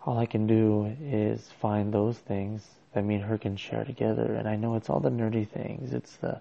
All 0.06 0.18
I 0.18 0.26
can 0.26 0.48
do 0.48 0.96
is 1.02 1.50
find 1.62 1.94
those 1.94 2.18
things 2.18 2.66
that 2.94 3.04
me 3.04 3.16
and 3.16 3.24
her 3.24 3.38
can 3.38 3.58
share 3.58 3.84
together. 3.84 4.34
And 4.34 4.48
I 4.48 4.56
know 4.56 4.76
it's 4.76 4.90
all 4.90 5.00
the 5.00 5.10
nerdy 5.10 5.48
things. 5.48 5.94
It's 5.94 6.16
the 6.18 6.40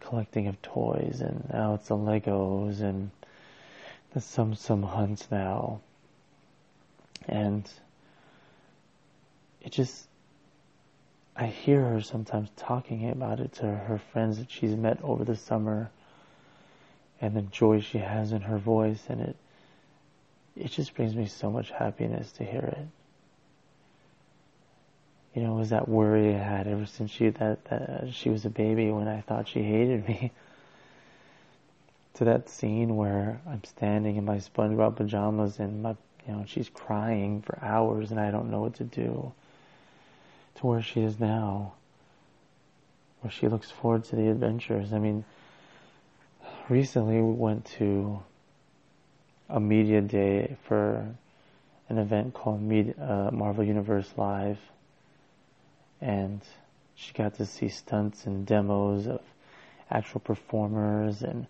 collecting 0.00 0.46
of 0.48 0.60
toys 0.62 1.20
and 1.20 1.48
now 1.52 1.74
it's 1.74 1.88
the 1.88 1.96
Legos 1.96 2.80
and 2.80 3.10
the 4.12 4.20
Tsum 4.20 4.54
Tsum 4.54 4.82
hunts 4.82 5.30
now. 5.30 5.80
And 7.28 7.68
it 9.60 9.72
just, 9.72 10.06
I 11.36 11.46
hear 11.46 11.82
her 11.82 12.00
sometimes 12.00 12.50
talking 12.56 13.08
about 13.10 13.40
it 13.40 13.52
to 13.54 13.66
her 13.66 14.00
friends 14.12 14.38
that 14.38 14.50
she's 14.50 14.76
met 14.76 15.00
over 15.02 15.24
the 15.24 15.36
summer 15.36 15.90
and 17.20 17.34
the 17.34 17.42
joy 17.42 17.80
she 17.80 17.98
has 17.98 18.32
in 18.32 18.42
her 18.42 18.58
voice 18.58 19.02
and 19.08 19.20
it, 19.20 19.36
it 20.56 20.68
just 20.68 20.94
brings 20.94 21.14
me 21.14 21.26
so 21.26 21.50
much 21.50 21.70
happiness 21.70 22.32
to 22.32 22.44
hear 22.44 22.62
it. 22.62 22.86
You 25.34 25.42
know, 25.42 25.54
it 25.54 25.58
was 25.58 25.70
that 25.70 25.88
worry 25.88 26.34
I 26.34 26.38
had 26.38 26.66
ever 26.66 26.86
since 26.86 27.10
she 27.10 27.30
that, 27.30 27.64
that 27.66 28.12
she 28.12 28.30
was 28.30 28.44
a 28.44 28.50
baby 28.50 28.90
when 28.90 29.06
I 29.06 29.20
thought 29.20 29.48
she 29.48 29.62
hated 29.62 30.06
me. 30.08 30.32
to 32.14 32.24
that 32.26 32.50
scene 32.50 32.96
where 32.96 33.40
I'm 33.46 33.64
standing 33.64 34.16
in 34.16 34.26
my 34.26 34.36
SpongeBob 34.36 34.96
pajamas 34.96 35.58
and 35.58 35.82
my 35.82 35.96
you 36.26 36.34
know 36.34 36.44
she's 36.46 36.68
crying 36.68 37.40
for 37.40 37.58
hours 37.62 38.10
and 38.10 38.20
I 38.20 38.30
don't 38.30 38.50
know 38.50 38.60
what 38.60 38.74
to 38.74 38.84
do. 38.84 39.32
To 40.56 40.66
where 40.66 40.82
she 40.82 41.00
is 41.00 41.18
now, 41.18 41.72
where 43.20 43.30
she 43.30 43.48
looks 43.48 43.70
forward 43.70 44.04
to 44.04 44.16
the 44.16 44.28
adventures. 44.28 44.92
I 44.92 44.98
mean, 44.98 45.24
recently 46.68 47.20
we 47.20 47.32
went 47.32 47.64
to 47.78 48.22
a 49.48 49.58
media 49.58 50.00
day 50.00 50.56
for 50.64 51.14
an 51.88 51.98
event 51.98 52.34
called 52.34 52.60
uh, 52.60 53.30
Marvel 53.32 53.64
Universe 53.64 54.12
Live, 54.16 54.58
and 56.00 56.40
she 56.94 57.12
got 57.14 57.34
to 57.34 57.46
see 57.46 57.68
stunts 57.68 58.26
and 58.26 58.46
demos 58.46 59.06
of 59.06 59.20
actual 59.90 60.20
performers, 60.20 61.22
and 61.22 61.46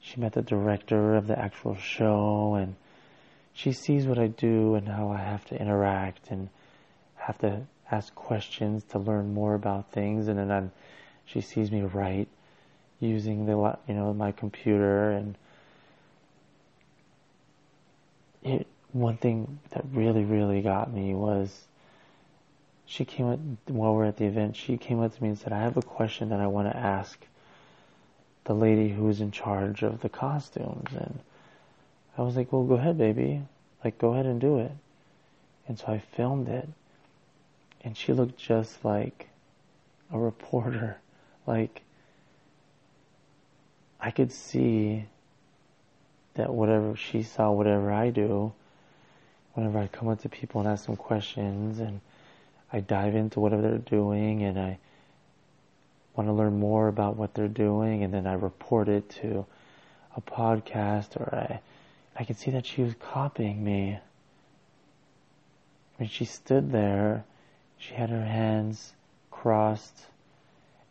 she 0.00 0.20
met 0.20 0.32
the 0.32 0.42
director 0.42 1.16
of 1.16 1.26
the 1.26 1.38
actual 1.38 1.74
show, 1.74 2.54
and 2.54 2.76
she 3.52 3.72
sees 3.72 4.06
what 4.06 4.18
I 4.18 4.28
do 4.28 4.76
and 4.76 4.86
how 4.86 5.08
I 5.10 5.18
have 5.18 5.44
to 5.46 5.60
interact 5.60 6.30
and 6.30 6.50
have 7.16 7.38
to 7.38 7.66
ask 7.90 8.14
questions 8.14 8.84
to 8.90 8.98
learn 8.98 9.34
more 9.34 9.54
about 9.54 9.90
things, 9.92 10.28
and 10.28 10.38
then 10.38 10.50
I'm, 10.50 10.72
she 11.24 11.40
sees 11.40 11.70
me 11.70 11.82
write 11.82 12.28
using 13.00 13.46
the 13.46 13.76
you 13.86 13.94
know 13.94 14.12
my 14.12 14.32
computer 14.32 15.12
and 15.12 15.36
it, 18.42 18.66
one 18.92 19.16
thing 19.16 19.58
that 19.70 19.84
really, 19.92 20.24
really 20.24 20.62
got 20.62 20.92
me 20.92 21.14
was 21.14 21.66
she 22.86 23.04
came 23.04 23.26
up, 23.26 23.38
while 23.66 23.94
we 23.94 24.02
are 24.02 24.06
at 24.06 24.16
the 24.16 24.24
event, 24.24 24.56
she 24.56 24.78
came 24.78 25.00
up 25.00 25.14
to 25.14 25.22
me 25.22 25.28
and 25.28 25.38
said, 25.38 25.52
I 25.52 25.60
have 25.60 25.76
a 25.76 25.82
question 25.82 26.30
that 26.30 26.40
I 26.40 26.46
want 26.46 26.70
to 26.70 26.76
ask 26.76 27.18
the 28.44 28.54
lady 28.54 28.88
who's 28.88 29.20
in 29.20 29.30
charge 29.30 29.82
of 29.82 30.00
the 30.00 30.08
costumes. 30.08 30.88
And 30.94 31.18
I 32.16 32.22
was 32.22 32.34
like, 32.34 32.50
well, 32.50 32.64
go 32.64 32.74
ahead, 32.74 32.96
baby. 32.96 33.42
Like, 33.84 33.98
go 33.98 34.14
ahead 34.14 34.24
and 34.24 34.40
do 34.40 34.58
it. 34.58 34.72
And 35.68 35.78
so 35.78 35.86
I 35.88 35.98
filmed 35.98 36.48
it. 36.48 36.66
And 37.88 37.96
she 37.96 38.12
looked 38.12 38.36
just 38.36 38.84
like 38.84 39.28
a 40.12 40.18
reporter. 40.18 40.98
Like, 41.46 41.80
I 43.98 44.10
could 44.10 44.30
see 44.30 45.06
that 46.34 46.52
whatever 46.52 46.96
she 46.96 47.22
saw, 47.22 47.50
whatever 47.50 47.90
I 47.90 48.10
do, 48.10 48.52
whenever 49.54 49.78
I 49.78 49.86
come 49.86 50.08
up 50.08 50.20
to 50.20 50.28
people 50.28 50.60
and 50.60 50.68
ask 50.68 50.84
them 50.84 50.96
questions 50.96 51.78
and 51.78 52.02
I 52.70 52.80
dive 52.80 53.14
into 53.14 53.40
whatever 53.40 53.62
they're 53.62 53.78
doing 53.78 54.42
and 54.42 54.58
I 54.60 54.78
want 56.14 56.28
to 56.28 56.34
learn 56.34 56.60
more 56.60 56.88
about 56.88 57.16
what 57.16 57.32
they're 57.32 57.48
doing 57.48 58.04
and 58.04 58.12
then 58.12 58.26
I 58.26 58.34
report 58.34 58.90
it 58.90 59.08
to 59.22 59.46
a 60.14 60.20
podcast 60.20 61.16
or 61.16 61.34
I, 61.34 61.60
I 62.14 62.24
could 62.24 62.36
see 62.36 62.50
that 62.50 62.66
she 62.66 62.82
was 62.82 62.92
copying 63.00 63.64
me. 63.64 63.98
When 65.96 66.10
she 66.10 66.26
stood 66.26 66.70
there, 66.70 67.24
she 67.78 67.94
had 67.94 68.10
her 68.10 68.24
hands 68.24 68.92
crossed 69.30 70.06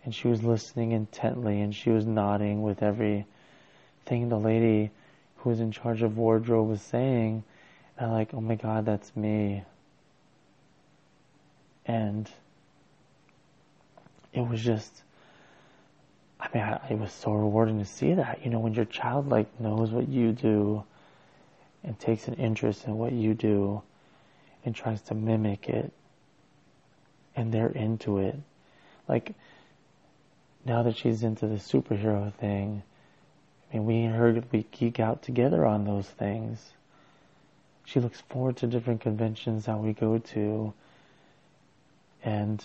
and 0.04 0.16
she 0.16 0.28
was 0.30 0.42
listening 0.42 0.94
intently 0.94 1.60
and 1.62 1.76
she 1.76 1.90
was 1.90 2.06
nodding 2.06 2.62
with 2.62 2.82
every 2.82 3.26
thing 4.06 4.30
the 4.30 4.40
lady 4.40 4.90
who 5.38 5.50
was 5.50 5.60
in 5.60 5.72
charge 5.72 6.02
of 6.02 6.18
wardrobe 6.18 6.70
was 6.70 6.82
saying. 6.82 7.44
And 7.98 8.08
I'm 8.08 8.14
like, 8.14 8.34
oh 8.34 8.42
my 8.42 8.56
God, 8.56 8.86
that's 8.86 9.14
me. 9.16 9.64
And 11.86 12.30
it 14.34 14.48
was 14.48 14.62
just, 14.64 15.04
I 16.40 16.48
mean, 16.54 16.64
I, 16.64 16.88
it 16.90 16.98
was 16.98 17.12
so 17.12 17.34
rewarding 17.34 17.80
to 17.80 17.86
see 17.86 18.14
that. 18.14 18.46
You 18.46 18.50
know, 18.50 18.60
when 18.60 18.74
your 18.74 18.86
child 18.86 19.28
like 19.30 19.60
knows 19.60 19.92
what 19.92 20.08
you 20.08 20.32
do 20.32 20.84
and 21.84 22.00
takes 22.00 22.30
an 22.30 22.36
interest 22.36 22.86
in 22.86 22.98
what 22.98 23.12
you 23.12 23.34
do 23.34 23.82
and 24.64 24.74
tries 24.74 25.02
to 25.04 25.16
mimic 25.16 25.68
it 25.68 25.92
and 27.38 27.54
they're 27.54 27.70
into 27.70 28.18
it. 28.18 28.36
Like, 29.08 29.34
now 30.66 30.84
that 30.84 30.98
she's 30.98 31.24
into 31.24 31.48
the 31.48 31.56
superhero 31.56 32.34
thing, 32.34 32.84
I 33.72 33.78
mean, 33.78 33.86
we 33.86 34.04
her, 34.06 34.44
we 34.52 34.66
geek 34.72 35.00
out 35.00 35.22
together 35.22 35.66
on 35.66 35.86
those 35.86 36.08
things. 36.08 36.60
She 37.86 38.00
looks 38.02 38.20
forward 38.22 38.58
to 38.58 38.68
different 38.68 39.02
conventions 39.02 39.66
that 39.66 39.80
we 39.80 39.94
go 39.94 40.18
to. 40.18 40.74
And, 42.24 42.62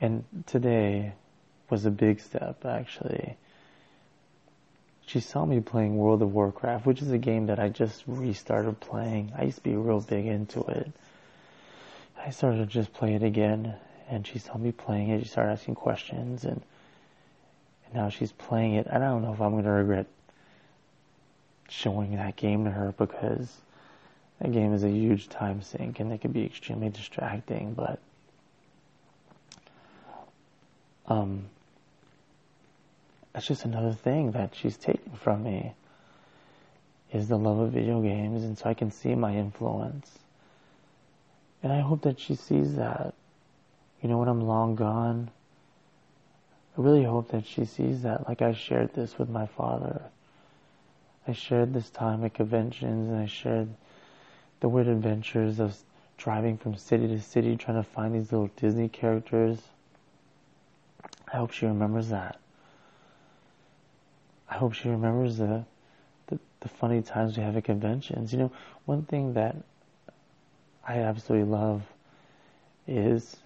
and 0.00 0.24
today 0.46 1.12
was 1.70 1.86
a 1.86 1.90
big 1.90 2.20
step, 2.20 2.66
actually. 2.66 3.36
She 5.06 5.20
saw 5.20 5.46
me 5.46 5.60
playing 5.60 5.96
World 5.96 6.20
of 6.20 6.34
Warcraft, 6.34 6.84
which 6.84 7.00
is 7.00 7.10
a 7.10 7.18
game 7.18 7.46
that 7.46 7.58
I 7.58 7.70
just 7.70 8.02
restarted 8.06 8.80
playing. 8.80 9.32
I 9.38 9.44
used 9.44 9.58
to 9.58 9.62
be 9.62 9.76
real 9.76 10.00
big 10.00 10.26
into 10.26 10.60
it. 10.64 10.92
I 12.24 12.30
started 12.30 12.58
to 12.58 12.66
just 12.66 12.92
play 12.92 13.14
it 13.14 13.22
again, 13.22 13.74
and 14.08 14.26
she 14.26 14.38
saw 14.38 14.56
me 14.56 14.72
playing 14.72 15.10
it. 15.10 15.22
She 15.22 15.28
started 15.28 15.52
asking 15.52 15.76
questions, 15.76 16.44
and, 16.44 16.60
and 17.86 17.94
now 17.94 18.08
she's 18.08 18.32
playing 18.32 18.74
it. 18.74 18.86
I 18.90 18.98
don't 18.98 19.22
know 19.22 19.32
if 19.32 19.40
I'm 19.40 19.52
going 19.52 19.64
to 19.64 19.70
regret 19.70 20.06
showing 21.68 22.16
that 22.16 22.36
game 22.36 22.64
to 22.64 22.70
her 22.70 22.94
because 22.96 23.54
that 24.40 24.52
game 24.52 24.72
is 24.72 24.84
a 24.84 24.90
huge 24.90 25.28
time 25.28 25.62
sink 25.62 26.00
and 26.00 26.12
it 26.12 26.20
can 26.20 26.32
be 26.32 26.44
extremely 26.44 26.88
distracting, 26.88 27.74
but 27.74 27.98
um, 31.06 31.44
that's 33.32 33.46
just 33.46 33.64
another 33.64 33.92
thing 33.92 34.32
that 34.32 34.54
she's 34.54 34.76
taken 34.76 35.12
from 35.12 35.42
me 35.42 35.72
is 37.12 37.28
the 37.28 37.38
love 37.38 37.58
of 37.58 37.72
video 37.72 38.02
games, 38.02 38.44
and 38.44 38.56
so 38.58 38.68
I 38.68 38.74
can 38.74 38.90
see 38.90 39.14
my 39.14 39.34
influence. 39.34 40.10
And 41.62 41.72
I 41.72 41.80
hope 41.80 42.02
that 42.02 42.20
she 42.20 42.34
sees 42.34 42.76
that. 42.76 43.14
You 44.02 44.08
know, 44.08 44.18
when 44.18 44.28
I'm 44.28 44.40
long 44.40 44.76
gone, 44.76 45.30
I 46.76 46.80
really 46.80 47.04
hope 47.04 47.30
that 47.32 47.46
she 47.46 47.64
sees 47.64 48.02
that. 48.02 48.28
Like 48.28 48.42
I 48.42 48.52
shared 48.52 48.94
this 48.94 49.18
with 49.18 49.28
my 49.28 49.46
father. 49.46 50.02
I 51.26 51.32
shared 51.32 51.74
this 51.74 51.90
time 51.90 52.24
at 52.24 52.34
conventions, 52.34 53.10
and 53.10 53.18
I 53.18 53.26
shared 53.26 53.68
the 54.60 54.68
weird 54.68 54.86
adventures 54.86 55.58
of 55.58 55.76
driving 56.16 56.56
from 56.56 56.76
city 56.76 57.06
to 57.08 57.20
city 57.20 57.56
trying 57.56 57.76
to 57.76 57.82
find 57.82 58.14
these 58.14 58.32
little 58.32 58.50
Disney 58.56 58.88
characters. 58.88 59.58
I 61.32 61.36
hope 61.36 61.52
she 61.52 61.66
remembers 61.66 62.08
that. 62.08 62.38
I 64.48 64.54
hope 64.54 64.72
she 64.72 64.88
remembers 64.88 65.36
the, 65.36 65.64
the, 66.28 66.38
the 66.60 66.68
funny 66.68 67.02
times 67.02 67.36
we 67.36 67.42
have 67.42 67.56
at 67.56 67.64
conventions. 67.64 68.32
You 68.32 68.38
know, 68.38 68.52
one 68.86 69.02
thing 69.02 69.34
that 69.34 69.56
I 70.88 71.00
absolutely 71.00 71.50
love 71.50 71.82
is 72.86 73.36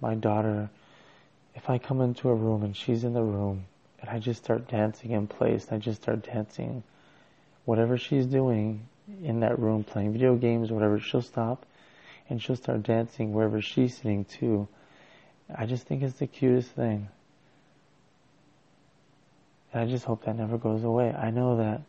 my 0.00 0.14
daughter. 0.14 0.70
If 1.54 1.68
I 1.68 1.76
come 1.76 2.00
into 2.00 2.30
a 2.30 2.34
room 2.34 2.62
and 2.62 2.74
she's 2.74 3.04
in 3.04 3.12
the 3.12 3.22
room 3.22 3.66
and 4.00 4.08
I 4.08 4.18
just 4.18 4.42
start 4.42 4.68
dancing 4.68 5.10
in 5.10 5.26
place, 5.26 5.66
I 5.70 5.76
just 5.76 6.00
start 6.00 6.22
dancing, 6.22 6.82
whatever 7.66 7.98
she's 7.98 8.24
doing 8.24 8.88
in 9.22 9.40
that 9.40 9.58
room, 9.58 9.84
playing 9.84 10.12
video 10.14 10.34
games, 10.34 10.72
whatever, 10.72 10.98
she'll 10.98 11.20
stop 11.20 11.66
and 12.30 12.42
she'll 12.42 12.56
start 12.56 12.82
dancing 12.84 13.34
wherever 13.34 13.60
she's 13.60 13.94
sitting 13.94 14.24
too. 14.24 14.66
I 15.54 15.66
just 15.66 15.86
think 15.86 16.02
it's 16.02 16.18
the 16.18 16.26
cutest 16.26 16.70
thing. 16.70 17.08
And 19.74 19.82
I 19.82 19.86
just 19.86 20.06
hope 20.06 20.24
that 20.24 20.38
never 20.38 20.56
goes 20.56 20.84
away. 20.84 21.12
I 21.12 21.30
know 21.30 21.58
that 21.58 21.82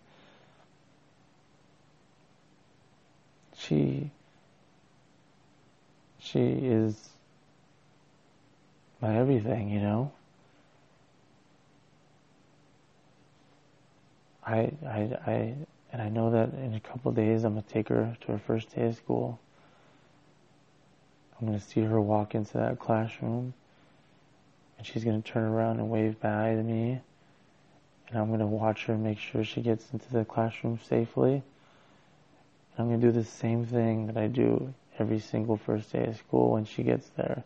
she 3.63 4.12
she 6.19 6.39
is 6.39 7.10
my 9.02 9.17
everything, 9.17 9.69
you 9.69 9.80
know. 9.80 10.12
I 14.45 14.71
I 14.86 15.17
I 15.26 15.56
and 15.91 16.02
I 16.02 16.10
know 16.10 16.32
that 16.32 16.54
in 16.54 16.73
a 16.73 16.80
couple 16.80 17.12
days 17.12 17.43
I'm 17.43 17.54
gonna 17.54 17.65
take 17.67 17.89
her 17.89 18.17
to 18.21 18.32
her 18.34 18.38
first 18.38 18.73
day 18.76 18.88
of 18.88 18.95
school. 18.95 19.39
I'm 21.39 21.47
gonna 21.47 21.60
see 21.60 21.82
her 21.82 22.02
walk 22.02 22.36
into 22.36 22.58
that 22.58 22.80
classroom 22.80 23.54
and 24.78 24.88
she's 24.88 25.04
gonna 25.04 25.21
turn 25.21 25.43
around 25.43 25.80
and 25.80 25.89
wave 25.89 26.19
bye 26.19 26.56
to 26.56 26.63
me 26.63 27.02
and 28.10 28.17
I'm 28.17 28.38
to 28.38 28.45
watch 28.45 28.86
her 28.86 28.93
and 28.93 29.04
make 29.04 29.19
sure 29.19 29.43
she 29.43 29.62
gets 29.62 29.91
into 29.91 30.12
the 30.12 30.26
classroom 30.26 30.80
safely. 30.88 31.43
I'm 32.77 32.88
going 32.88 33.01
to 33.01 33.07
do 33.07 33.12
the 33.12 33.23
same 33.23 33.65
thing 33.65 34.07
that 34.07 34.17
I 34.17 34.27
do 34.27 34.73
every 34.97 35.19
single 35.19 35.57
first 35.57 35.91
day 35.91 36.05
of 36.05 36.17
school 36.17 36.51
when 36.51 36.65
she 36.65 36.83
gets 36.83 37.07
there. 37.15 37.43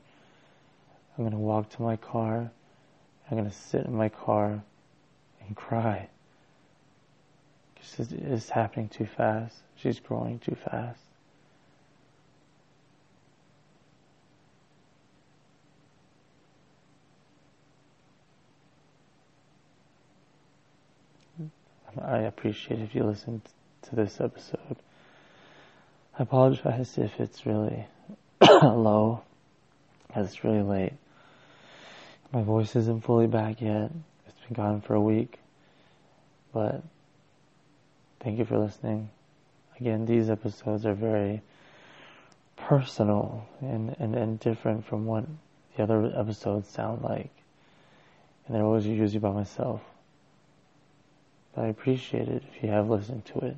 I'm 1.17 1.23
going 1.23 1.31
to 1.31 1.37
walk 1.37 1.69
to 1.71 1.81
my 1.81 1.97
car. 1.97 2.49
I'm 3.29 3.37
going 3.37 3.49
to 3.49 3.55
sit 3.55 3.85
in 3.85 3.95
my 3.95 4.09
car 4.09 4.61
and 5.45 5.55
cry. 5.55 6.07
Because 7.75 8.11
it's 8.11 8.49
happening 8.49 8.89
too 8.89 9.05
fast. 9.05 9.55
She's 9.75 9.99
growing 9.99 10.39
too 10.39 10.55
fast. 10.55 11.01
I 21.99 22.19
appreciate 22.19 22.79
if 22.79 22.93
you 22.93 23.03
listened 23.03 23.41
to 23.83 23.95
this 23.95 24.21
episode. 24.21 24.77
I 26.19 26.23
apologize 26.23 26.97
if 26.97 27.19
it's 27.19 27.45
really 27.45 27.86
low, 28.41 29.21
because 30.08 30.34
it's 30.34 30.43
really 30.43 30.63
late. 30.63 30.93
My 32.34 32.41
voice 32.41 32.75
isn't 32.75 33.03
fully 33.03 33.27
back 33.27 33.62
yet. 33.62 33.91
It's 34.27 34.47
been 34.47 34.56
gone 34.56 34.82
for 34.82 34.95
a 34.95 35.01
week. 35.01 35.38
But 36.53 36.82
thank 38.19 38.39
you 38.39 38.45
for 38.45 38.58
listening. 38.58 39.10
Again, 39.80 40.08
these 40.08 40.32
episodes 40.32 40.88
are 40.88 40.95
very 40.95 41.41
personal 42.56 43.47
and, 43.62 43.95
and, 43.99 44.15
and 44.15 44.39
different 44.39 44.88
from 44.88 45.06
what 45.06 45.25
the 45.75 45.84
other 45.84 46.12
episodes 46.17 46.67
sound 46.67 47.03
like. 47.03 47.30
And 48.47 48.56
they're 48.56 48.63
always 48.63 48.88
usually 48.88 49.19
by 49.19 49.32
myself. 49.32 49.82
But 51.53 51.65
I 51.65 51.67
appreciate 51.67 52.27
it 52.27 52.41
if 52.56 52.63
you 52.63 52.69
have 52.69 52.89
listened 52.89 53.25
to 53.25 53.39
it. 53.39 53.58